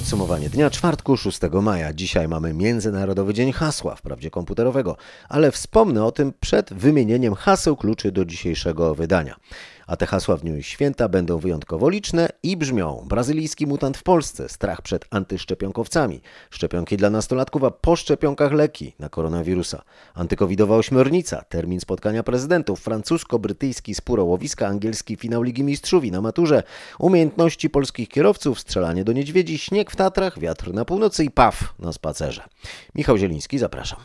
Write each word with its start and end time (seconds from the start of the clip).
Podsumowanie 0.00 0.50
dnia 0.50 0.70
czwartku 0.70 1.16
6 1.16 1.40
maja. 1.62 1.92
Dzisiaj 1.92 2.28
mamy 2.28 2.54
Międzynarodowy 2.54 3.34
Dzień 3.34 3.52
Hasła, 3.52 3.96
wprawdzie 3.96 4.30
komputerowego, 4.30 4.96
ale 5.28 5.52
wspomnę 5.52 6.04
o 6.04 6.12
tym 6.12 6.32
przed 6.40 6.72
wymienieniem 6.74 7.34
haseł 7.34 7.76
kluczy 7.76 8.12
do 8.12 8.24
dzisiejszego 8.24 8.94
wydania. 8.94 9.36
A 9.90 9.96
te 9.96 10.06
hasła 10.06 10.36
w 10.36 10.40
dniu 10.40 10.62
święta 10.62 11.08
będą 11.08 11.38
wyjątkowo 11.38 11.88
liczne 11.88 12.28
i 12.42 12.56
brzmią: 12.56 13.04
Brazylijski 13.08 13.66
mutant 13.66 13.96
w 13.96 14.02
Polsce, 14.02 14.48
strach 14.48 14.82
przed 14.82 15.04
antyszczepionkowcami, 15.10 16.20
szczepionki 16.50 16.96
dla 16.96 17.10
nastolatków, 17.10 17.64
a 17.64 17.70
po 17.70 17.96
szczepionkach 17.96 18.52
leki 18.52 18.94
na 18.98 19.08
koronawirusa, 19.08 19.82
antykowidowa 20.14 20.76
ośmiornica, 20.76 21.44
termin 21.48 21.80
spotkania 21.80 22.22
prezydentów, 22.22 22.80
francusko-brytyjski 22.80 23.94
spór 23.94 24.20
o 24.20 24.24
łowiska, 24.24 24.66
angielski 24.66 25.16
finał 25.16 25.42
Ligi 25.42 25.64
Mistrzów 25.64 26.04
i 26.04 26.10
na 26.10 26.20
maturze, 26.20 26.62
umiejętności 26.98 27.70
polskich 27.70 28.08
kierowców, 28.08 28.60
strzelanie 28.60 29.04
do 29.04 29.12
niedźwiedzi, 29.12 29.58
śnieg 29.58 29.90
w 29.90 29.96
Tatrach, 29.96 30.38
wiatr 30.38 30.72
na 30.74 30.84
północy 30.84 31.24
i 31.24 31.30
paw 31.30 31.74
na 31.78 31.92
spacerze. 31.92 32.42
Michał 32.94 33.18
Zieliński, 33.18 33.58
zapraszam. 33.58 33.98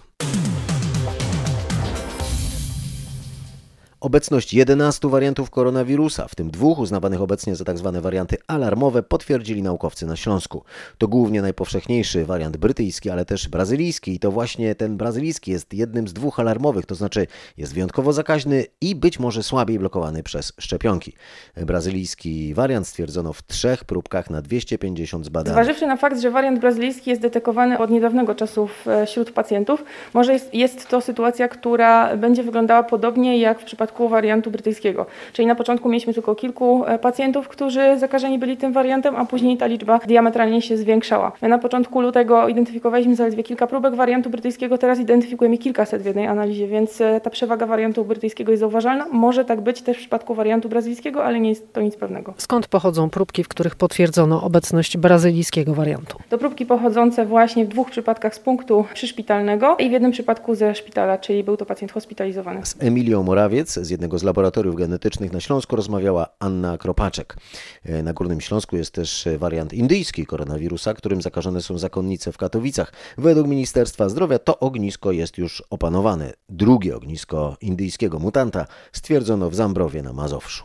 Obecność 4.05 4.53
11 4.53 5.09
wariantów 5.09 5.49
koronawirusa, 5.49 6.27
w 6.27 6.35
tym 6.35 6.51
dwóch 6.51 6.79
uznawanych 6.79 7.21
obecnie 7.21 7.55
za 7.55 7.65
tzw. 7.65 7.99
warianty 8.01 8.37
alarmowe, 8.47 9.03
potwierdzili 9.03 9.63
naukowcy 9.63 10.05
na 10.05 10.15
Śląsku. 10.15 10.63
To 10.97 11.07
głównie 11.07 11.41
najpowszechniejszy 11.41 12.25
wariant 12.25 12.57
brytyjski, 12.57 13.09
ale 13.09 13.25
też 13.25 13.47
brazylijski 13.47 14.15
i 14.15 14.19
to 14.19 14.31
właśnie 14.31 14.75
ten 14.75 14.97
brazylijski 14.97 15.51
jest 15.51 15.73
jednym 15.73 16.07
z 16.07 16.13
dwóch 16.13 16.39
alarmowych, 16.39 16.85
to 16.85 16.95
znaczy 16.95 17.27
jest 17.57 17.73
wyjątkowo 17.73 18.13
zakaźny 18.13 18.65
i 18.81 18.95
być 18.95 19.19
może 19.19 19.43
słabiej 19.43 19.79
blokowany 19.79 20.23
przez 20.23 20.53
szczepionki. 20.59 21.13
Brazylijski 21.55 22.53
wariant 22.53 22.87
stwierdzono 22.87 23.33
w 23.33 23.43
trzech 23.43 23.83
próbkach 23.83 24.29
na 24.29 24.41
250 24.41 25.25
zbadanych. 25.25 25.53
Zważywszy 25.63 25.87
na 25.87 25.97
fakt, 25.97 26.19
że 26.19 26.31
wariant 26.31 26.59
brazylijski 26.59 27.09
jest 27.09 27.21
detekowany 27.21 27.77
od 27.77 27.89
niedawnego 27.89 28.35
czasu 28.35 28.69
wśród 29.05 29.31
pacjentów, 29.31 29.83
może 30.13 30.33
jest, 30.33 30.53
jest 30.53 30.87
to 30.87 31.01
sytuacja, 31.01 31.47
która 31.47 32.17
będzie 32.17 32.43
wyglądała 32.43 32.83
podobnie 32.83 33.37
jak 33.37 33.61
w 33.61 33.63
przypadku 33.63 33.94
przypadku 33.95 34.09
wariantu 34.09 34.51
brytyjskiego. 34.51 35.05
Czyli 35.33 35.47
na 35.47 35.55
początku 35.55 35.89
mieliśmy 35.89 36.13
tylko 36.13 36.35
kilku 36.35 36.85
e, 36.85 36.99
pacjentów, 36.99 37.47
którzy 37.47 37.99
zakażeni 37.99 38.39
byli 38.39 38.57
tym 38.57 38.73
wariantem, 38.73 39.15
a 39.15 39.25
później 39.25 39.57
ta 39.57 39.65
liczba 39.65 39.99
diametralnie 40.07 40.61
się 40.61 40.77
zwiększała. 40.77 41.31
Na 41.41 41.57
początku 41.57 42.01
lutego 42.01 42.47
identyfikowaliśmy 42.47 43.15
zaledwie 43.15 43.43
kilka 43.43 43.67
próbek 43.67 43.95
wariantu 43.95 44.29
brytyjskiego, 44.29 44.77
teraz 44.77 44.99
identyfikujemy 44.99 45.57
kilkaset 45.57 46.01
w 46.01 46.05
jednej 46.05 46.27
analizie, 46.27 46.67
więc 46.67 47.01
e, 47.01 47.21
ta 47.21 47.29
przewaga 47.29 47.65
wariantu 47.65 48.05
brytyjskiego 48.05 48.51
jest 48.51 48.59
zauważalna. 48.59 49.05
Może 49.11 49.45
tak 49.45 49.61
być 49.61 49.81
też 49.81 49.97
w 49.97 49.99
przypadku 49.99 50.33
wariantu 50.33 50.69
brazylijskiego, 50.69 51.23
ale 51.23 51.39
nie 51.39 51.49
jest 51.49 51.73
to 51.73 51.81
nic 51.81 51.95
pewnego. 51.95 52.33
Skąd 52.37 52.67
pochodzą 52.67 53.09
próbki, 53.09 53.43
w 53.43 53.47
których 53.47 53.75
potwierdzono 53.75 54.43
obecność 54.43 54.97
brazylijskiego 54.97 55.73
wariantu? 55.73 56.17
To 56.29 56.37
próbki 56.37 56.65
pochodzące 56.65 57.25
właśnie 57.25 57.65
w 57.65 57.67
dwóch 57.67 57.91
przypadkach 57.91 58.35
z 58.35 58.39
punktu 58.39 58.85
przyszpitalnego 58.93 59.75
i 59.79 59.89
w 59.89 59.91
jednym 59.91 60.11
przypadku 60.11 60.55
ze 60.55 60.75
szpitala, 60.75 61.17
czyli 61.17 61.43
był 61.43 61.57
to 61.57 61.65
pacjent 61.65 61.91
hospitalizowany. 61.91 62.65
Z 62.65 62.75
Emilią 62.79 63.23
Morawiec 63.23 63.79
z 63.85 63.89
jednego 63.89 64.19
z 64.19 64.23
laboratoriów 64.23 64.75
genetycznych 64.75 65.31
na 65.31 65.39
Śląsku 65.39 65.75
rozmawiała 65.75 66.27
Anna 66.39 66.77
Kropaczek. 66.77 67.37
E, 67.83 68.03
na 68.03 68.13
Górnym 68.13 68.41
Śląsku 68.41 68.77
jest 68.77 68.91
też 68.91 69.27
wariant 69.37 69.73
indyjski 69.73 70.25
koronawirusa, 70.25 70.93
którym 70.93 71.21
zakażone 71.21 71.61
są 71.61 71.77
zakonnice 71.77 72.31
w 72.31 72.37
Katowicach. 72.37 72.93
Według 73.17 73.47
Ministerstwa 73.47 74.09
Zdrowia 74.09 74.39
to 74.39 74.59
ognisko 74.59 75.11
jest 75.11 75.37
już 75.37 75.63
opanowane. 75.69 76.33
Drugie 76.49 76.95
ognisko 76.95 77.57
indyjskiego 77.61 78.19
mutanta 78.19 78.65
stwierdzono 78.91 79.49
w 79.49 79.55
Zambrowie 79.55 80.03
na 80.03 80.13
Mazowszu. 80.13 80.63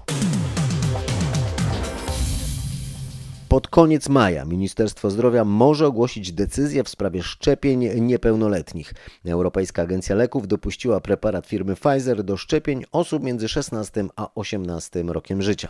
Pod 3.51 3.69
koniec 3.69 4.09
maja 4.09 4.45
Ministerstwo 4.45 5.11
Zdrowia 5.11 5.45
może 5.45 5.87
ogłosić 5.87 6.33
decyzję 6.33 6.85
w 6.85 6.89
sprawie 6.89 7.23
szczepień 7.23 8.01
niepełnoletnich. 8.01 8.95
Europejska 9.25 9.83
Agencja 9.83 10.17
Leków 10.17 10.49
dopuściła 10.49 11.01
preparat 11.01 11.47
firmy 11.47 11.75
Pfizer 11.75 12.23
do 12.23 12.37
szczepień 12.37 12.85
osób 12.93 13.23
między 13.23 13.49
16 13.49 14.05
a 14.17 14.29
18 14.35 15.03
rokiem 15.03 15.43
życia. 15.43 15.69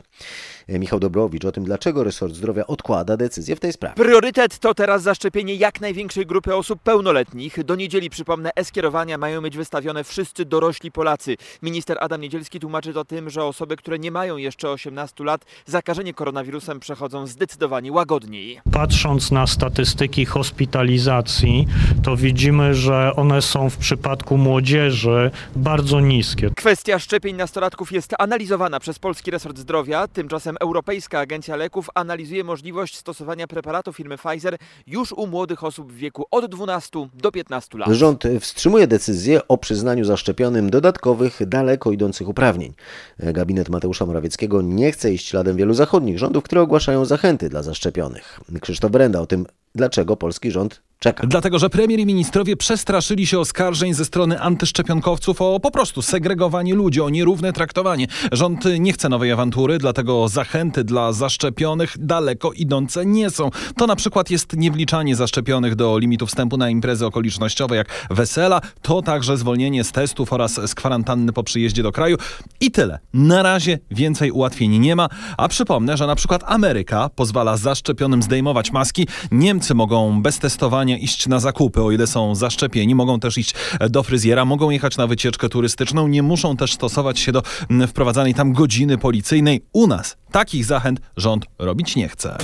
Michał 0.69 1.01
Dobrowicz 1.01 1.45
o 1.45 1.53
tym, 1.53 1.65
dlaczego 1.65 2.05
resort 2.05 2.35
zdrowia 2.35 2.67
odkłada 2.67 3.17
decyzję 3.17 3.57
w 3.57 3.61
tej 3.61 3.73
sprawie. 3.73 3.95
Priorytet 3.95 4.59
to 4.59 4.75
teraz 4.75 5.03
zaszczepienie 5.03 5.55
jak 5.55 5.81
największej 5.81 6.27
grupy 6.27 6.55
osób 6.55 6.83
pełnoletnich. 6.83 7.65
Do 7.65 7.75
niedzieli, 7.75 8.11
przypomnę, 8.11 8.51
e-skierowania 8.57 9.19
mają 9.19 9.41
być 9.43 9.57
wystawione 9.57 10.05
wszyscy 10.05 10.45
dorośli 10.45 10.93
Polacy. 10.93 11.37
Minister 11.63 11.97
Adam 12.01 12.21
Niedzielski 12.21 12.61
tłumaczy 12.61 12.93
to 12.93 13.05
tym, 13.05 13.31
że 13.31 13.45
osoby, 13.45 13.77
które 13.77 13.99
nie 13.99 14.11
mają 14.11 14.37
jeszcze 14.37 14.71
18 14.71 15.25
lat, 15.25 15.45
zakażenie 15.67 16.15
koronawirusem 16.15 16.81
przechodzą 16.81 17.27
zdecydowanie 17.27 17.70
zdecydowanie 17.71 17.93
łagodniej. 17.93 18.61
Patrząc 18.73 19.31
na 19.31 19.47
statystyki 19.47 20.25
hospitalizacji, 20.27 21.67
to 22.03 22.17
widzimy, 22.17 22.75
że 22.75 23.13
one 23.17 23.43
są 23.43 23.71
w 23.71 23.77
przypadku 23.77 24.37
młodzieży 24.37 25.31
bardzo 25.57 26.01
niskie. 26.01 26.51
Kwestia 26.57 26.99
szczepień 26.99 27.37
nastolatków 27.37 27.93
jest 27.93 28.15
analizowana 28.19 28.81
przez 28.81 28.99
Polski 28.99 29.31
Resort 29.31 29.59
Zdrowia. 29.59 30.09
Tymczasem 30.09 30.57
Europejska 30.61 31.19
Agencja 31.19 31.57
Leków 31.57 31.89
analizuje 31.95 32.45
możliwość 32.45 32.97
stosowania 32.97 33.47
preparatu 33.47 33.93
firmy 33.93 34.17
Pfizer 34.19 34.57
już 34.87 35.13
u 35.13 35.27
młodych 35.27 35.65
osób 35.65 35.93
w 35.93 35.97
wieku 35.97 36.25
od 36.31 36.47
12 36.47 37.09
do 37.15 37.33
15 37.33 37.79
lat. 37.79 37.89
Rząd 37.91 38.25
wstrzymuje 38.41 38.87
decyzję 38.87 39.49
o 39.49 39.59
przyznaniu 39.59 40.05
zaszczepionym 40.05 40.71
dodatkowych, 40.71 41.49
daleko 41.49 41.93
idących 41.93 42.29
uprawnień. 42.29 42.73
Gabinet 43.19 43.69
Mateusza 43.69 44.07
Morawieckiego 44.07 44.63
nie 44.63 44.93
chce 44.93 45.13
iść 45.13 45.29
śladem 45.29 45.57
wielu 45.57 45.75
zachodnich 45.75 46.19
rządów, 46.19 46.45
które 46.45 46.63
ogłaszają 46.63 47.05
zachęty 47.05 47.49
dla 47.49 47.60
zaszczepionych. 47.63 48.41
Krzysztof 48.61 48.91
Brenda 48.91 49.21
o 49.21 49.27
tym, 49.27 49.47
dlaczego 49.75 50.17
polski 50.17 50.51
rząd 50.51 50.83
czeka. 51.03 51.27
Dlatego, 51.27 51.59
że 51.59 51.71
premier 51.71 52.01
i 52.01 52.07
ministrowie 52.07 52.57
przestraszyli 52.57 53.27
się 53.27 53.39
oskarżeń 53.39 53.95
ze 53.95 54.05
strony 54.05 54.41
antyszczepionkowców 54.41 55.43
o 55.43 55.61
po 55.61 55.71
prostu 55.71 56.03
segregowanie 56.03 56.75
ludzi, 56.75 57.01
o 57.01 57.11
nierówne 57.11 57.53
traktowanie. 57.53 58.07
Rząd 58.33 58.65
nie 58.79 58.93
chce 58.93 59.09
nowej 59.09 59.33
awantury, 59.33 59.79
dlatego 59.79 60.29
zachęty 60.29 60.85
dla 60.85 61.13
zaszczepionych 61.13 61.97
daleko 61.99 62.53
idące 62.53 63.07
nie 63.07 63.31
są. 63.31 63.51
To 63.77 63.87
na 63.87 63.97
przykład 63.97 64.31
jest 64.31 64.57
niewliczanie 64.57 65.17
zaszczepionych 65.17 65.75
do 65.75 65.99
limitu 65.99 66.27
wstępu 66.27 66.57
na 66.57 66.71
imprezy 66.71 67.07
okolicznościowe 67.07 67.77
jak 67.77 68.07
wesela, 68.11 68.61
to 68.83 69.03
także 69.03 69.37
zwolnienie 69.37 69.85
z 69.85 69.93
testów 69.93 70.33
oraz 70.33 70.61
z 70.67 70.75
kwarantanny 70.75 71.33
po 71.33 71.43
przyjeździe 71.43 71.83
do 71.83 71.93
kraju 71.93 72.17
i 72.61 72.71
tyle. 72.71 72.99
Na 73.15 73.43
razie 73.43 73.79
więcej 73.91 74.31
ułatwień 74.31 74.79
nie 74.79 74.97
ma, 74.97 75.09
a 75.37 75.49
przypomnę, 75.49 75.97
że 75.97 76.07
na 76.07 76.15
przykład 76.15 76.43
Ameryka 76.47 77.11
pozwala 77.17 77.57
zaszczepionym 77.57 78.23
zdejmować 78.23 78.73
maski, 78.73 79.07
Niemcy 79.31 79.75
mogą 79.75 80.23
bez 80.23 80.39
testowania 80.39 80.90
iść 80.99 81.27
na 81.27 81.41
zakupy, 81.41 81.83
o 81.83 81.91
ile 81.91 82.07
są 82.07 82.35
zaszczepieni, 82.35 82.95
mogą 82.95 83.21
też 83.21 83.39
iść 83.39 83.55
do 83.91 84.03
fryzjera, 84.03 84.45
mogą 84.45 84.71
jechać 84.71 84.97
na 84.97 85.07
wycieczkę 85.07 85.49
turystyczną, 85.49 86.09
nie 86.09 86.23
muszą 86.23 86.57
też 86.57 86.73
stosować 86.73 87.19
się 87.19 87.33
do 87.33 87.43
wprowadzanej 87.89 88.35
tam 88.35 88.53
godziny 88.53 88.99
policyjnej. 88.99 89.63
U 89.73 89.87
nas 89.87 90.17
takich 90.33 90.65
zachęt 90.65 91.01
rząd 91.17 91.45
robić 91.59 91.97
nie 91.97 92.09
chce 92.09 92.39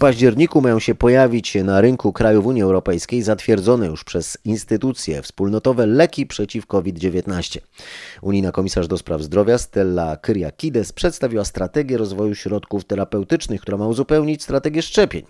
październiku 0.00 0.60
mają 0.60 0.78
się 0.78 0.94
pojawić 0.94 1.54
na 1.54 1.80
rynku 1.80 2.12
krajów 2.12 2.46
Unii 2.46 2.62
Europejskiej 2.62 3.22
zatwierdzone 3.22 3.86
już 3.86 4.04
przez 4.04 4.38
instytucje 4.44 5.22
wspólnotowe 5.22 5.86
leki 5.86 6.26
przeciw 6.26 6.66
COVID-19. 6.66 7.58
Unijna 8.22 8.52
komisarz 8.52 8.88
do 8.88 8.98
spraw 8.98 9.22
zdrowia 9.22 9.58
Stella 9.58 10.16
Kyriakides 10.16 10.92
przedstawiła 10.92 11.44
strategię 11.44 11.98
rozwoju 11.98 12.34
środków 12.34 12.84
terapeutycznych, 12.84 13.60
która 13.60 13.78
ma 13.78 13.86
uzupełnić 13.86 14.42
strategię 14.42 14.82
szczepień. 14.82 15.22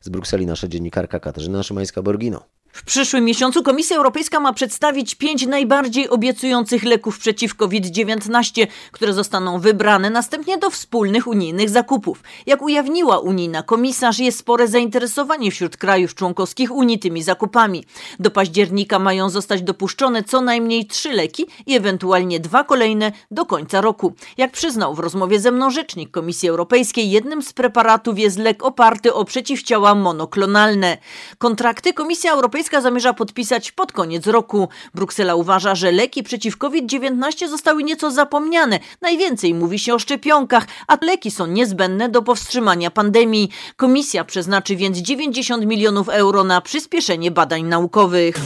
Z 0.00 0.08
Brukseli 0.08 0.46
nasza 0.46 0.68
dziennikarka 0.68 1.20
Katarzyna 1.20 1.60
Szymańska-Borgino. 1.60 2.40
W 2.72 2.84
przyszłym 2.84 3.24
miesiącu 3.24 3.62
Komisja 3.62 3.96
Europejska 3.96 4.40
ma 4.40 4.52
przedstawić 4.52 5.14
pięć 5.14 5.46
najbardziej 5.46 6.08
obiecujących 6.08 6.82
leków 6.82 7.18
przeciw 7.18 7.54
COVID-19, 7.54 8.66
które 8.92 9.12
zostaną 9.12 9.60
wybrane 9.60 10.10
następnie 10.10 10.58
do 10.58 10.70
wspólnych 10.70 11.26
unijnych 11.26 11.70
zakupów. 11.70 12.22
Jak 12.46 12.62
ujawniła 12.62 13.18
unijna 13.18 13.62
komisarz, 13.62 14.18
jest 14.18 14.38
spore 14.38 14.68
zainteresowanie 14.68 15.50
wśród 15.50 15.76
krajów 15.76 16.14
członkowskich 16.14 16.70
Unii 16.70 16.98
tymi 16.98 17.22
zakupami. 17.22 17.84
Do 18.18 18.30
października 18.30 18.98
mają 18.98 19.30
zostać 19.30 19.62
dopuszczone 19.62 20.22
co 20.24 20.40
najmniej 20.40 20.86
trzy 20.86 21.12
leki 21.12 21.46
i 21.66 21.76
ewentualnie 21.76 22.40
dwa 22.40 22.64
kolejne 22.64 23.12
do 23.30 23.46
końca 23.46 23.80
roku. 23.80 24.12
Jak 24.36 24.52
przyznał 24.52 24.94
w 24.94 24.98
rozmowie 24.98 25.40
ze 25.40 25.50
mną 25.50 25.70
rzecznik 25.70 26.10
Komisji 26.10 26.48
Europejskiej, 26.48 27.10
jednym 27.10 27.42
z 27.42 27.52
preparatów 27.52 28.18
jest 28.18 28.38
lek 28.38 28.62
oparty 28.62 29.14
o 29.14 29.24
przeciwciała 29.24 29.94
monoklonalne. 29.94 30.98
Kontrakty 31.38 31.92
Komisja 31.92 32.32
Europejska 32.32 32.61
Europejska 32.62 32.80
zamierza 32.80 33.14
podpisać 33.14 33.72
pod 33.72 33.92
koniec 33.92 34.26
roku. 34.26 34.68
Bruksela 34.94 35.34
uważa, 35.34 35.74
że 35.74 35.92
leki 35.92 36.22
przeciw 36.22 36.58
COVID-19 36.58 37.48
zostały 37.48 37.82
nieco 37.82 38.10
zapomniane. 38.10 38.78
Najwięcej 39.00 39.54
mówi 39.54 39.78
się 39.78 39.94
o 39.94 39.98
szczepionkach, 39.98 40.66
a 40.86 40.98
leki 41.02 41.30
są 41.30 41.46
niezbędne 41.46 42.08
do 42.08 42.22
powstrzymania 42.22 42.90
pandemii. 42.90 43.50
Komisja 43.76 44.24
przeznaczy 44.24 44.76
więc 44.76 44.98
90 44.98 45.66
milionów 45.66 46.08
euro 46.08 46.44
na 46.44 46.60
przyspieszenie 46.60 47.30
badań 47.30 47.62
naukowych. 47.62 48.36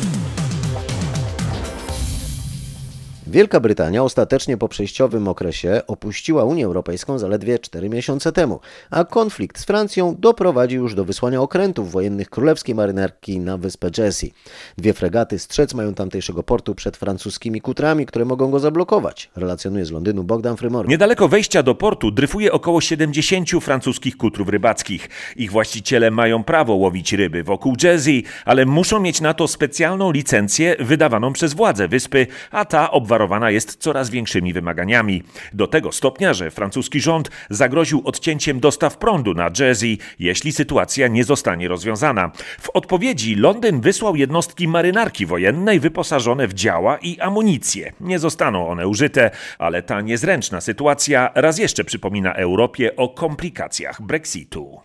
Wielka 3.36 3.60
Brytania 3.60 4.02
ostatecznie 4.02 4.56
po 4.56 4.68
przejściowym 4.68 5.28
okresie 5.28 5.80
opuściła 5.86 6.44
Unię 6.44 6.64
Europejską 6.64 7.18
zaledwie 7.18 7.58
4 7.58 7.88
miesiące 7.88 8.32
temu, 8.32 8.60
a 8.90 9.04
konflikt 9.04 9.58
z 9.58 9.64
Francją 9.64 10.16
doprowadził 10.18 10.82
już 10.82 10.94
do 10.94 11.04
wysłania 11.04 11.40
okrętów 11.40 11.92
wojennych 11.92 12.30
królewskiej 12.30 12.74
marynarki 12.74 13.40
na 13.40 13.58
wyspę 13.58 13.90
Jessie. 13.98 14.32
Dwie 14.78 14.92
fregaty 14.92 15.38
strzec 15.38 15.74
mają 15.74 15.94
tamtejszego 15.94 16.42
portu 16.42 16.74
przed 16.74 16.96
francuskimi 16.96 17.60
kutrami, 17.60 18.06
które 18.06 18.24
mogą 18.24 18.50
go 18.50 18.58
zablokować, 18.58 19.30
relacjonuje 19.36 19.84
z 19.84 19.90
Londynu 19.90 20.24
Bogdan 20.24 20.56
Frymorgan. 20.56 20.90
Niedaleko 20.90 21.28
wejścia 21.28 21.62
do 21.62 21.74
portu 21.74 22.10
dryfuje 22.10 22.52
około 22.52 22.80
70 22.80 23.50
francuskich 23.60 24.16
kutrów 24.16 24.48
rybackich. 24.48 25.08
Ich 25.36 25.50
właściciele 25.52 26.10
mają 26.10 26.44
prawo 26.44 26.74
łowić 26.74 27.12
ryby 27.12 27.42
wokół 27.42 27.76
Jersey, 27.82 28.24
ale 28.44 28.66
muszą 28.66 29.00
mieć 29.00 29.20
na 29.20 29.34
to 29.34 29.48
specjalną 29.48 30.12
licencję 30.12 30.76
wydawaną 30.80 31.32
przez 31.32 31.54
władze 31.54 31.88
wyspy, 31.88 32.26
a 32.50 32.64
ta 32.64 32.90
obwarowana 32.90 33.25
jest 33.50 33.76
coraz 33.76 34.10
większymi 34.10 34.52
wymaganiami. 34.52 35.22
Do 35.52 35.66
tego 35.66 35.92
stopnia, 35.92 36.34
że 36.34 36.50
francuski 36.50 37.00
rząd 37.00 37.30
zagroził 37.50 38.02
odcięciem 38.04 38.60
dostaw 38.60 38.96
prądu 38.98 39.34
na 39.34 39.50
Jersey, 39.58 39.98
jeśli 40.18 40.52
sytuacja 40.52 41.08
nie 41.08 41.24
zostanie 41.24 41.68
rozwiązana. 41.68 42.30
W 42.60 42.70
odpowiedzi 42.70 43.34
Londyn 43.34 43.80
wysłał 43.80 44.16
jednostki 44.16 44.68
marynarki 44.68 45.26
wojennej 45.26 45.80
wyposażone 45.80 46.48
w 46.48 46.54
działa 46.54 46.98
i 46.98 47.20
amunicję. 47.20 47.92
Nie 48.00 48.18
zostaną 48.18 48.68
one 48.68 48.88
użyte, 48.88 49.30
ale 49.58 49.82
ta 49.82 50.00
niezręczna 50.00 50.60
sytuacja 50.60 51.30
raz 51.34 51.58
jeszcze 51.58 51.84
przypomina 51.84 52.32
Europie 52.32 52.96
o 52.96 53.08
komplikacjach 53.08 54.02
Brexitu. 54.02 54.80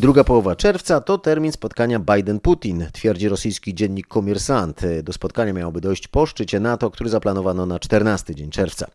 Druga 0.00 0.24
połowa 0.24 0.56
czerwca 0.56 1.00
to 1.00 1.18
termin 1.18 1.52
spotkania 1.52 1.98
Biden-Putin, 1.98 2.86
twierdzi 2.92 3.28
rosyjski 3.28 3.74
dziennik 3.74 4.06
Komersant. 4.06 4.80
Do 5.02 5.12
spotkania 5.12 5.52
miałoby 5.52 5.80
dojść 5.80 6.08
po 6.08 6.26
szczycie 6.26 6.60
NATO, 6.60 6.90
który 6.90 7.10
zaplanowano 7.10 7.66
na 7.66 7.78
14 7.78 8.34
dzień 8.34 8.50
czerwca. 8.50 8.90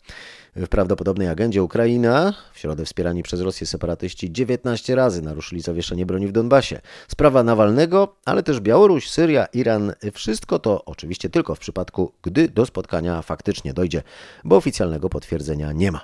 W 0.55 0.67
prawdopodobnej 0.67 1.27
agendzie 1.27 1.63
Ukraina, 1.63 2.33
w 2.53 2.59
środę 2.59 2.85
wspierani 2.85 3.23
przez 3.23 3.41
Rosję 3.41 3.67
separatyści 3.67 4.31
19 4.31 4.95
razy 4.95 5.21
naruszyli 5.21 5.61
zawieszenie 5.61 6.05
broni 6.05 6.27
w 6.27 6.31
Donbasie. 6.31 6.81
Sprawa 7.07 7.43
Nawalnego, 7.43 8.15
ale 8.25 8.43
też 8.43 8.59
Białoruś, 8.59 9.09
Syria, 9.09 9.45
Iran. 9.45 9.93
Wszystko 10.13 10.59
to 10.59 10.85
oczywiście 10.85 11.29
tylko 11.29 11.55
w 11.55 11.59
przypadku, 11.59 12.11
gdy 12.21 12.49
do 12.49 12.65
spotkania 12.65 13.21
faktycznie 13.21 13.73
dojdzie, 13.73 14.03
bo 14.43 14.55
oficjalnego 14.55 15.09
potwierdzenia 15.09 15.71
nie 15.71 15.91
ma. 15.91 16.01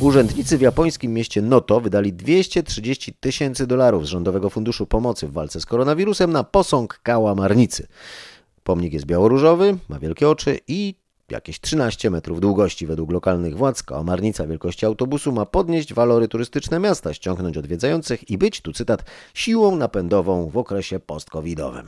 Urzędnicy 0.00 0.58
w 0.58 0.60
japońskim 0.60 1.12
mieście 1.12 1.42
Noto 1.42 1.80
wydali 1.80 2.12
230 2.12 3.14
tysięcy 3.14 3.66
dolarów 3.66 4.06
z 4.06 4.08
Rządowego 4.08 4.50
Funduszu 4.50 4.86
Pomocy 4.86 5.26
w 5.28 5.32
walce 5.32 5.60
z 5.60 5.66
koronawirusem 5.66 6.32
na 6.32 6.44
posąg 6.44 7.00
kałamarnicy. 7.02 7.86
Pomnik 8.62 8.92
jest 8.92 9.06
białoróżowy, 9.06 9.76
ma 9.88 9.98
wielkie 9.98 10.28
oczy 10.28 10.58
i 10.68 10.94
jakieś 11.30 11.60
13 11.60 12.10
metrów 12.10 12.40
długości. 12.40 12.86
Według 12.86 13.12
lokalnych 13.12 13.56
władz 13.56 13.82
kałamarnica 13.82 14.46
wielkości 14.46 14.86
autobusu 14.86 15.32
ma 15.32 15.46
podnieść 15.46 15.94
walory 15.94 16.28
turystyczne 16.28 16.78
miasta, 16.78 17.14
ściągnąć 17.14 17.56
odwiedzających 17.56 18.30
i 18.30 18.38
być, 18.38 18.60
tu 18.60 18.72
cytat, 18.72 19.04
siłą 19.34 19.76
napędową 19.76 20.48
w 20.48 20.56
okresie 20.56 21.00
post-covidowym. 21.00 21.84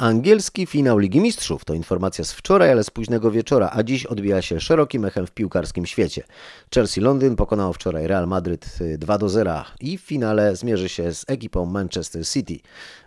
Angielski 0.00 0.66
finał 0.66 0.98
Ligi 0.98 1.20
Mistrzów 1.20 1.64
to 1.64 1.74
informacja 1.74 2.24
z 2.24 2.32
wczoraj, 2.32 2.70
ale 2.70 2.84
z 2.84 2.90
późnego 2.90 3.30
wieczora, 3.30 3.70
a 3.72 3.82
dziś 3.82 4.06
odbija 4.06 4.42
się 4.42 4.60
szerokim 4.60 5.04
echem 5.04 5.26
w 5.26 5.30
piłkarskim 5.30 5.86
świecie. 5.86 6.24
Chelsea 6.74 7.00
Londyn 7.00 7.36
pokonało 7.36 7.72
wczoraj 7.72 8.06
Real 8.06 8.26
Madryt 8.26 8.78
2 8.98 9.18
do 9.18 9.28
0 9.28 9.64
i 9.80 9.98
w 9.98 10.00
finale 10.00 10.56
zmierzy 10.56 10.88
się 10.88 11.14
z 11.14 11.24
ekipą 11.28 11.66
Manchester 11.66 12.26
City. 12.26 12.58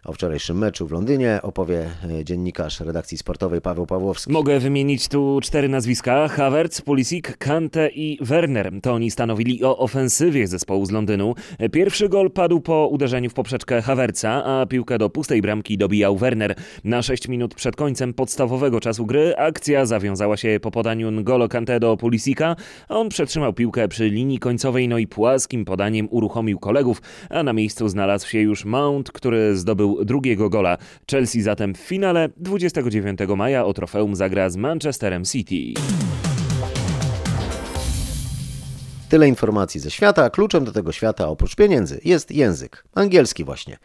O 0.06 0.14
wczorajszym 0.14 0.58
meczu 0.58 0.88
w 0.88 0.92
Londynie 0.92 1.40
opowie 1.44 1.90
e, 2.20 2.26
dziennikarz 2.26 2.80
redakcji 2.80 3.18
sportowej 3.18 3.62
Paweł 3.62 3.86
Pawłowski. 3.86 4.32
Mogę 4.32 4.60
wymienić 4.60 5.08
tu 5.08 5.40
cztery 5.44 5.70
nazwiska: 5.70 6.28
Havertz, 6.28 6.82
Pulisic, 6.82 7.26
Kante 7.40 7.90
i 7.90 8.18
Werner. 8.22 8.72
To 8.82 8.94
oni 8.94 9.12
stanowili 9.12 9.64
o 9.64 9.78
ofensywie 9.78 10.48
zespołu 10.48 10.86
z 10.86 10.92
Londynu. 10.92 11.36
Pierwszy 11.72 12.10
gol 12.10 12.32
padł 12.32 12.62
po 12.62 12.88
uderzeniu 12.88 13.30
w 13.30 13.34
poprzeczkę 13.34 13.82
Havertza, 13.82 14.44
a 14.46 14.66
piłkę 14.66 14.98
do 14.98 15.10
pustej 15.10 15.42
bramki 15.42 15.78
dobijał 15.78 16.18
Werner. 16.18 16.56
Na 16.84 17.02
6 17.02 17.28
minut 17.28 17.56
przed 17.56 17.76
końcem 17.76 18.14
podstawowego 18.14 18.80
czasu 18.80 19.06
gry 19.06 19.38
akcja 19.38 19.86
zawiązała 19.86 20.38
się 20.38 20.60
po 20.62 20.72
podaniu 20.72 21.12
N'Golo 21.12 21.48
Kante 21.48 21.80
do 21.80 21.98
Pulisika. 21.98 22.56
On 22.90 23.10
przetrzymał 23.10 23.54
piłkę 23.54 23.88
przy 23.88 24.10
linii 24.10 24.40
końcowej, 24.40 24.88
no 24.88 24.98
i 24.98 25.08
płaskim 25.08 25.66
podaniem 25.66 26.08
uruchomił 26.12 26.60
kolegów, 26.60 27.02
a 27.30 27.44
na 27.44 27.54
miejscu 27.54 27.90
znalazł 27.90 28.28
się 28.28 28.40
już 28.40 28.66
Mount, 28.66 29.12
który 29.12 29.58
zdobył 29.58 30.06
drugiego 30.06 30.50
gola. 30.50 30.78
Chelsea 31.12 31.42
zatem 31.42 31.74
w 31.74 31.78
finale 31.78 32.30
29 32.38 33.20
maja 33.38 33.66
o 33.66 33.74
trofeum 33.74 34.16
zagra 34.16 34.50
z 34.50 34.56
Manchesterem 34.56 35.26
City. 35.26 35.82
Tyle 39.10 39.28
informacji 39.28 39.80
ze 39.80 39.92
świata, 39.92 40.30
kluczem 40.30 40.66
do 40.66 40.72
tego 40.72 40.92
świata 40.92 41.28
oprócz 41.28 41.56
pieniędzy 41.56 42.00
jest 42.06 42.32
język. 42.32 42.84
Angielski 42.96 43.44
właśnie. 43.44 43.78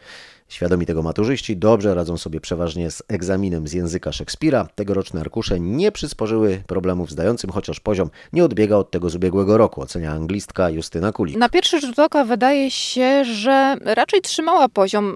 Świadomi 0.49 0.85
tego 0.85 1.03
maturzyści 1.03 1.57
dobrze 1.57 1.95
radzą 1.95 2.17
sobie 2.17 2.41
przeważnie 2.41 2.91
z 2.91 3.03
egzaminem 3.07 3.67
z 3.67 3.73
języka 3.73 4.11
Szekspira. 4.11 4.67
Tegoroczne 4.75 5.21
arkusze 5.21 5.59
nie 5.59 5.91
przysporzyły 5.91 6.63
problemów 6.67 7.11
zdającym, 7.11 7.49
chociaż 7.49 7.79
poziom 7.79 8.09
nie 8.33 8.43
odbiega 8.45 8.75
od 8.75 8.91
tego 8.91 9.09
z 9.09 9.15
ubiegłego 9.15 9.57
roku, 9.57 9.81
ocenia 9.81 10.11
anglistka 10.11 10.69
Justyna 10.69 11.11
Kulik. 11.11 11.37
Na 11.37 11.49
pierwszy 11.49 11.81
rzut 11.81 11.99
oka 11.99 12.23
wydaje 12.23 12.71
się, 12.71 13.25
że 13.25 13.75
raczej 13.83 14.21
trzymała 14.21 14.69
poziom 14.69 15.15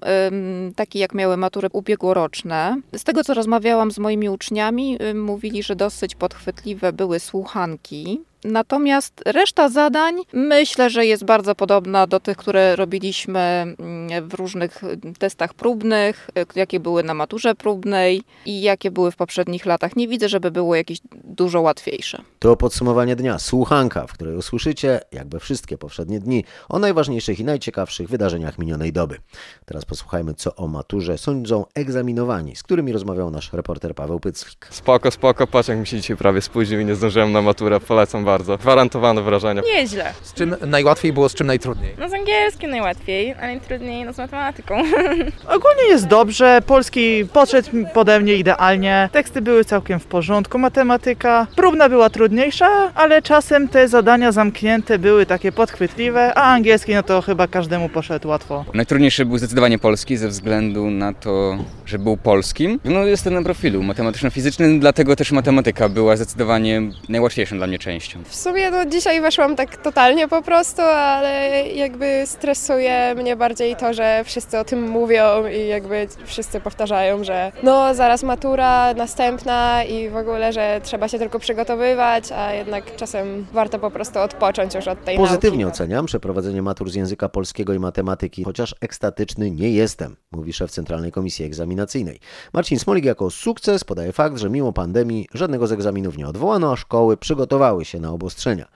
taki, 0.76 1.00
jak 1.00 1.14
miały 1.14 1.38
matury 1.38 1.68
ubiegłoroczne. 1.72 2.82
Z 2.96 3.04
tego, 3.04 3.24
co 3.24 3.34
rozmawiałam 3.34 3.92
z 3.92 4.00
moimi 4.00 4.30
uczniami, 4.30 4.98
mówili, 5.16 5.64
że 5.64 5.76
dosyć 5.76 6.16
podchwytliwe 6.16 6.94
były 6.94 7.20
słuchanki. 7.20 8.22
Natomiast 8.46 9.22
reszta 9.26 9.70
zadań 9.70 10.16
myślę, 10.34 10.90
że 10.90 11.06
jest 11.06 11.26
bardzo 11.26 11.56
podobna 11.56 12.08
do 12.08 12.20
tych, 12.20 12.38
które 12.38 12.76
robiliśmy 12.76 13.40
mm, 13.40 14.30
w 14.30 14.34
różnych 14.34 14.82
testach 15.20 15.54
próbnych, 15.54 16.30
jakie 16.56 16.80
były 16.80 17.04
na 17.04 17.14
maturze 17.14 17.56
próbnej 17.56 18.24
i 18.46 18.62
jakie 18.62 18.92
były 18.92 19.12
w 19.12 19.16
poprzednich 19.16 19.66
latach. 19.66 19.96
Nie 19.96 20.08
widzę, 20.08 20.30
żeby 20.30 20.52
było 20.52 20.76
jakieś 20.76 21.00
dużo 21.24 21.62
łatwiejsze. 21.62 22.22
To 22.40 22.56
podsumowanie 22.56 23.16
dnia. 23.16 23.40
Słuchanka, 23.40 24.08
w 24.08 24.14
której 24.14 24.36
usłyszycie, 24.36 25.00
jakby 25.12 25.40
wszystkie 25.40 25.78
poprzednie 25.78 26.20
dni, 26.20 26.44
o 26.70 26.80
najważniejszych 26.80 27.40
i 27.40 27.44
najciekawszych 27.44 28.10
wydarzeniach 28.10 28.60
minionej 28.60 28.94
doby. 28.94 29.18
Teraz 29.66 29.86
posłuchajmy, 29.86 30.34
co 30.34 30.56
o 30.56 30.68
maturze 30.68 31.18
sądzą 31.18 31.66
egzaminowani, 31.76 32.56
z 32.56 32.64
którymi 32.64 32.92
rozmawiał 32.92 33.32
nasz 33.32 33.54
reporter 33.54 33.96
Paweł 33.96 34.20
Pyclik. 34.20 34.68
Spoko, 34.70 35.12
spoko, 35.12 35.48
patrz 35.48 35.70
jak 35.70 35.80
mi 35.80 35.88
się 35.88 35.98
dzisiaj 35.98 36.18
prawie 36.18 36.42
spóźnił 36.42 36.80
i 36.80 36.86
nie 36.86 36.96
zdążyłem 36.96 37.32
na 37.32 37.42
maturę, 37.42 37.80
polecam 37.80 38.26
bardzo. 38.34 38.58
Gwarantowane 38.58 39.22
wrażenia. 39.22 39.62
Nieźle. 39.76 40.14
Z 40.22 40.34
czym 40.34 40.56
najłatwiej 40.68 41.14
było, 41.14 41.30
z 41.30 41.34
czym 41.34 41.48
najtrudniej? 41.48 41.96
No 42.00 42.10
z 42.10 42.14
angielskim 42.14 42.70
najłatwiej, 42.70 43.34
a 43.34 43.42
najtrudniej 43.42 44.06
no 44.06 44.14
z 44.14 44.18
matematyką. 44.18 44.76
Ogólnie 45.58 45.84
jest 45.90 46.08
dobrze, 46.08 46.62
polski 46.68 47.26
podszedł 47.34 47.70
pode 47.94 48.20
mnie 48.20 48.36
idealnie, 48.36 49.10
teksty 49.12 49.42
były 49.42 49.66
całkiem 49.66 50.00
w 50.00 50.06
porządku, 50.06 50.60
matematyka 50.60 51.48
próbna 51.56 51.90
była 51.90 52.10
trudniejsza, 52.10 52.92
ale 52.96 53.22
czasem 53.22 53.68
te 53.68 53.88
zadania 53.88 54.32
zamknięte 54.32 55.00
były 55.00 55.26
takie 55.26 55.52
podchwytliwe, 55.52 56.34
a 56.36 56.42
angielski 56.42 56.96
no 56.96 57.04
to 57.04 57.22
chyba 57.22 57.48
każdemu 57.48 57.90
poszedł 57.90 58.28
łatwo. 58.28 58.66
Najtrudniejszy 58.74 59.26
był 59.26 59.38
zdecydowanie 59.38 59.80
polski 59.80 60.18
ze 60.18 60.28
względu 60.28 60.90
na 60.90 61.14
to, 61.14 61.58
że 61.86 62.00
był 62.00 62.18
polskim. 62.18 62.80
No 62.86 63.06
jestem 63.06 63.34
na 63.34 63.44
profilu 63.44 63.84
matematyczno-fizycznym, 63.84 64.80
dlatego 64.80 65.16
też 65.16 65.32
matematyka 65.32 65.90
była 65.90 66.16
zdecydowanie 66.16 66.82
najłatwiejszą 67.10 67.58
dla 67.58 67.68
mnie 67.68 67.80
częścią. 67.80 68.23
W 68.26 68.36
sumie 68.36 68.72
no 68.72 68.86
dzisiaj 68.86 69.22
weszłam 69.22 69.56
tak 69.56 69.78
totalnie 69.78 70.28
po 70.28 70.42
prostu, 70.42 70.82
ale 70.82 71.64
jakby 71.68 72.22
stresuje 72.26 73.16
mnie 73.16 73.36
bardziej 73.36 73.76
to, 73.76 73.94
że 73.94 74.24
wszyscy 74.26 74.60
o 74.60 74.64
tym 74.64 74.90
mówią 74.90 75.48
i 75.48 75.68
jakby 75.68 76.08
wszyscy 76.26 76.60
powtarzają, 76.60 77.24
że 77.24 77.52
no 77.64 77.96
zaraz 77.96 78.24
matura, 78.24 78.94
następna 78.94 79.84
i 79.84 80.10
w 80.10 80.16
ogóle, 80.18 80.54
że 80.54 80.82
trzeba 80.84 81.08
się 81.08 81.20
tylko 81.20 81.40
przygotowywać, 81.40 82.32
a 82.32 82.54
jednak 82.54 82.96
czasem 82.96 83.46
warto 83.54 83.80
po 83.80 83.92
prostu 83.92 84.20
odpocząć 84.20 84.76
już 84.76 84.88
od 84.88 85.04
tej 85.06 85.18
Pozytywnie 85.18 85.66
nauki. 85.66 85.76
oceniam 85.76 86.06
przeprowadzenie 86.06 86.62
matur 86.62 86.92
z 86.92 86.96
języka 86.96 87.30
polskiego 87.30 87.74
i 87.74 87.80
matematyki, 87.80 88.44
chociaż 88.44 88.76
ekstatyczny 88.82 89.52
nie 89.52 89.70
jestem, 89.70 90.16
mówi 90.32 90.54
szef 90.54 90.72
Centralnej 90.72 91.12
Komisji 91.12 91.46
Egzaminacyjnej. 91.46 92.20
Marcin 92.54 92.80
Smolik 92.80 93.06
jako 93.06 93.30
sukces 93.30 93.84
podaje 93.84 94.12
fakt, 94.12 94.38
że 94.38 94.50
mimo 94.50 94.74
pandemii 94.74 95.28
żadnego 95.34 95.68
z 95.68 95.72
egzaminów 95.72 96.18
nie 96.18 96.28
odwołano, 96.28 96.72
a 96.72 96.76
szkoły 96.76 97.18
przygotowały 97.18 97.86
się 97.86 98.00
na 98.00 98.13
obostrzenia. 98.14 98.68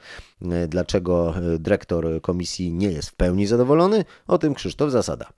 Dlaczego 0.68 1.34
dyrektor 1.60 2.22
komisji 2.22 2.74
nie 2.74 2.92
jest 2.92 3.10
w 3.10 3.16
pełni 3.16 3.48
zadowolony? 3.48 4.06
O 4.28 4.38
tym 4.38 4.54
Krzysztof 4.54 4.92
Zasada. 4.92 5.30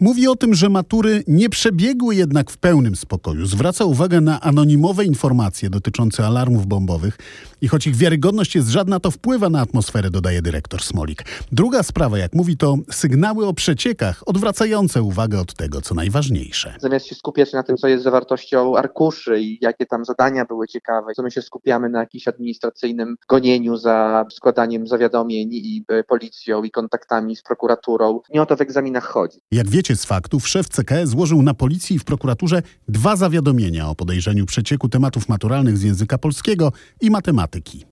Mówi 0.00 0.28
o 0.28 0.36
tym, 0.36 0.54
że 0.54 0.68
matury 0.68 1.24
nie 1.26 1.48
przebiegły 1.48 2.14
jednak 2.14 2.50
w 2.50 2.58
pełnym 2.58 2.96
spokoju. 2.96 3.46
Zwraca 3.46 3.84
uwagę 3.84 4.20
na 4.20 4.40
anonimowe 4.40 5.04
informacje 5.04 5.70
dotyczące 5.70 6.26
alarmów 6.26 6.66
bombowych 6.66 7.18
i 7.60 7.68
choć 7.68 7.86
ich 7.86 7.96
wiarygodność 7.96 8.54
jest 8.54 8.68
żadna, 8.68 9.00
to 9.00 9.10
wpływa 9.10 9.50
na 9.50 9.60
atmosferę, 9.60 10.10
dodaje 10.10 10.42
dyrektor 10.42 10.82
Smolik. 10.82 11.24
Druga 11.52 11.82
sprawa, 11.82 12.18
jak 12.18 12.32
mówi, 12.34 12.56
to 12.56 12.76
sygnały 12.90 13.46
o 13.46 13.52
przeciekach 13.52 14.22
odwracające 14.26 15.02
uwagę 15.02 15.40
od 15.40 15.54
tego, 15.54 15.80
co 15.80 15.94
najważniejsze. 15.94 16.74
Zamiast 16.80 17.06
się 17.06 17.14
skupiać 17.14 17.52
na 17.52 17.62
tym, 17.62 17.76
co 17.76 17.88
jest 17.88 18.04
zawartością 18.04 18.76
arkuszy 18.76 19.40
i 19.40 19.58
jakie 19.60 19.86
tam 19.86 20.04
zadania 20.04 20.44
były 20.44 20.68
ciekawe, 20.68 21.12
to 21.16 21.22
my 21.22 21.30
się 21.30 21.42
skupiamy 21.42 21.88
na 21.88 22.00
jakimś 22.00 22.28
administracyjnym 22.28 23.16
gonieniu 23.28 23.76
za 23.76 24.24
składaniem 24.30 24.86
zawiadomień 24.86 25.48
i 25.52 25.84
e, 25.88 26.04
policją 26.04 26.62
i 26.62 26.70
kontaktami 26.70 27.36
z 27.36 27.42
prokuraturą. 27.42 28.20
Nie 28.34 28.42
o 28.42 28.46
to 28.46 28.56
w 28.56 28.60
egzaminach 28.60 29.04
chodzi. 29.04 29.38
Jak 29.50 29.68
wiecie 29.76 29.96
z 29.96 30.04
faktów, 30.04 30.48
szef 30.48 30.68
CKE 30.68 31.06
złożył 31.06 31.42
na 31.42 31.54
policji 31.54 31.96
i 31.96 31.98
w 31.98 32.04
prokuraturze 32.04 32.62
dwa 32.88 33.16
zawiadomienia 33.16 33.88
o 33.88 33.94
podejrzeniu 33.94 34.46
przecieku 34.46 34.88
tematów 34.88 35.28
maturalnych 35.28 35.78
z 35.78 35.82
języka 35.82 36.18
polskiego 36.18 36.72
i 37.00 37.10
matematyki. 37.10 37.84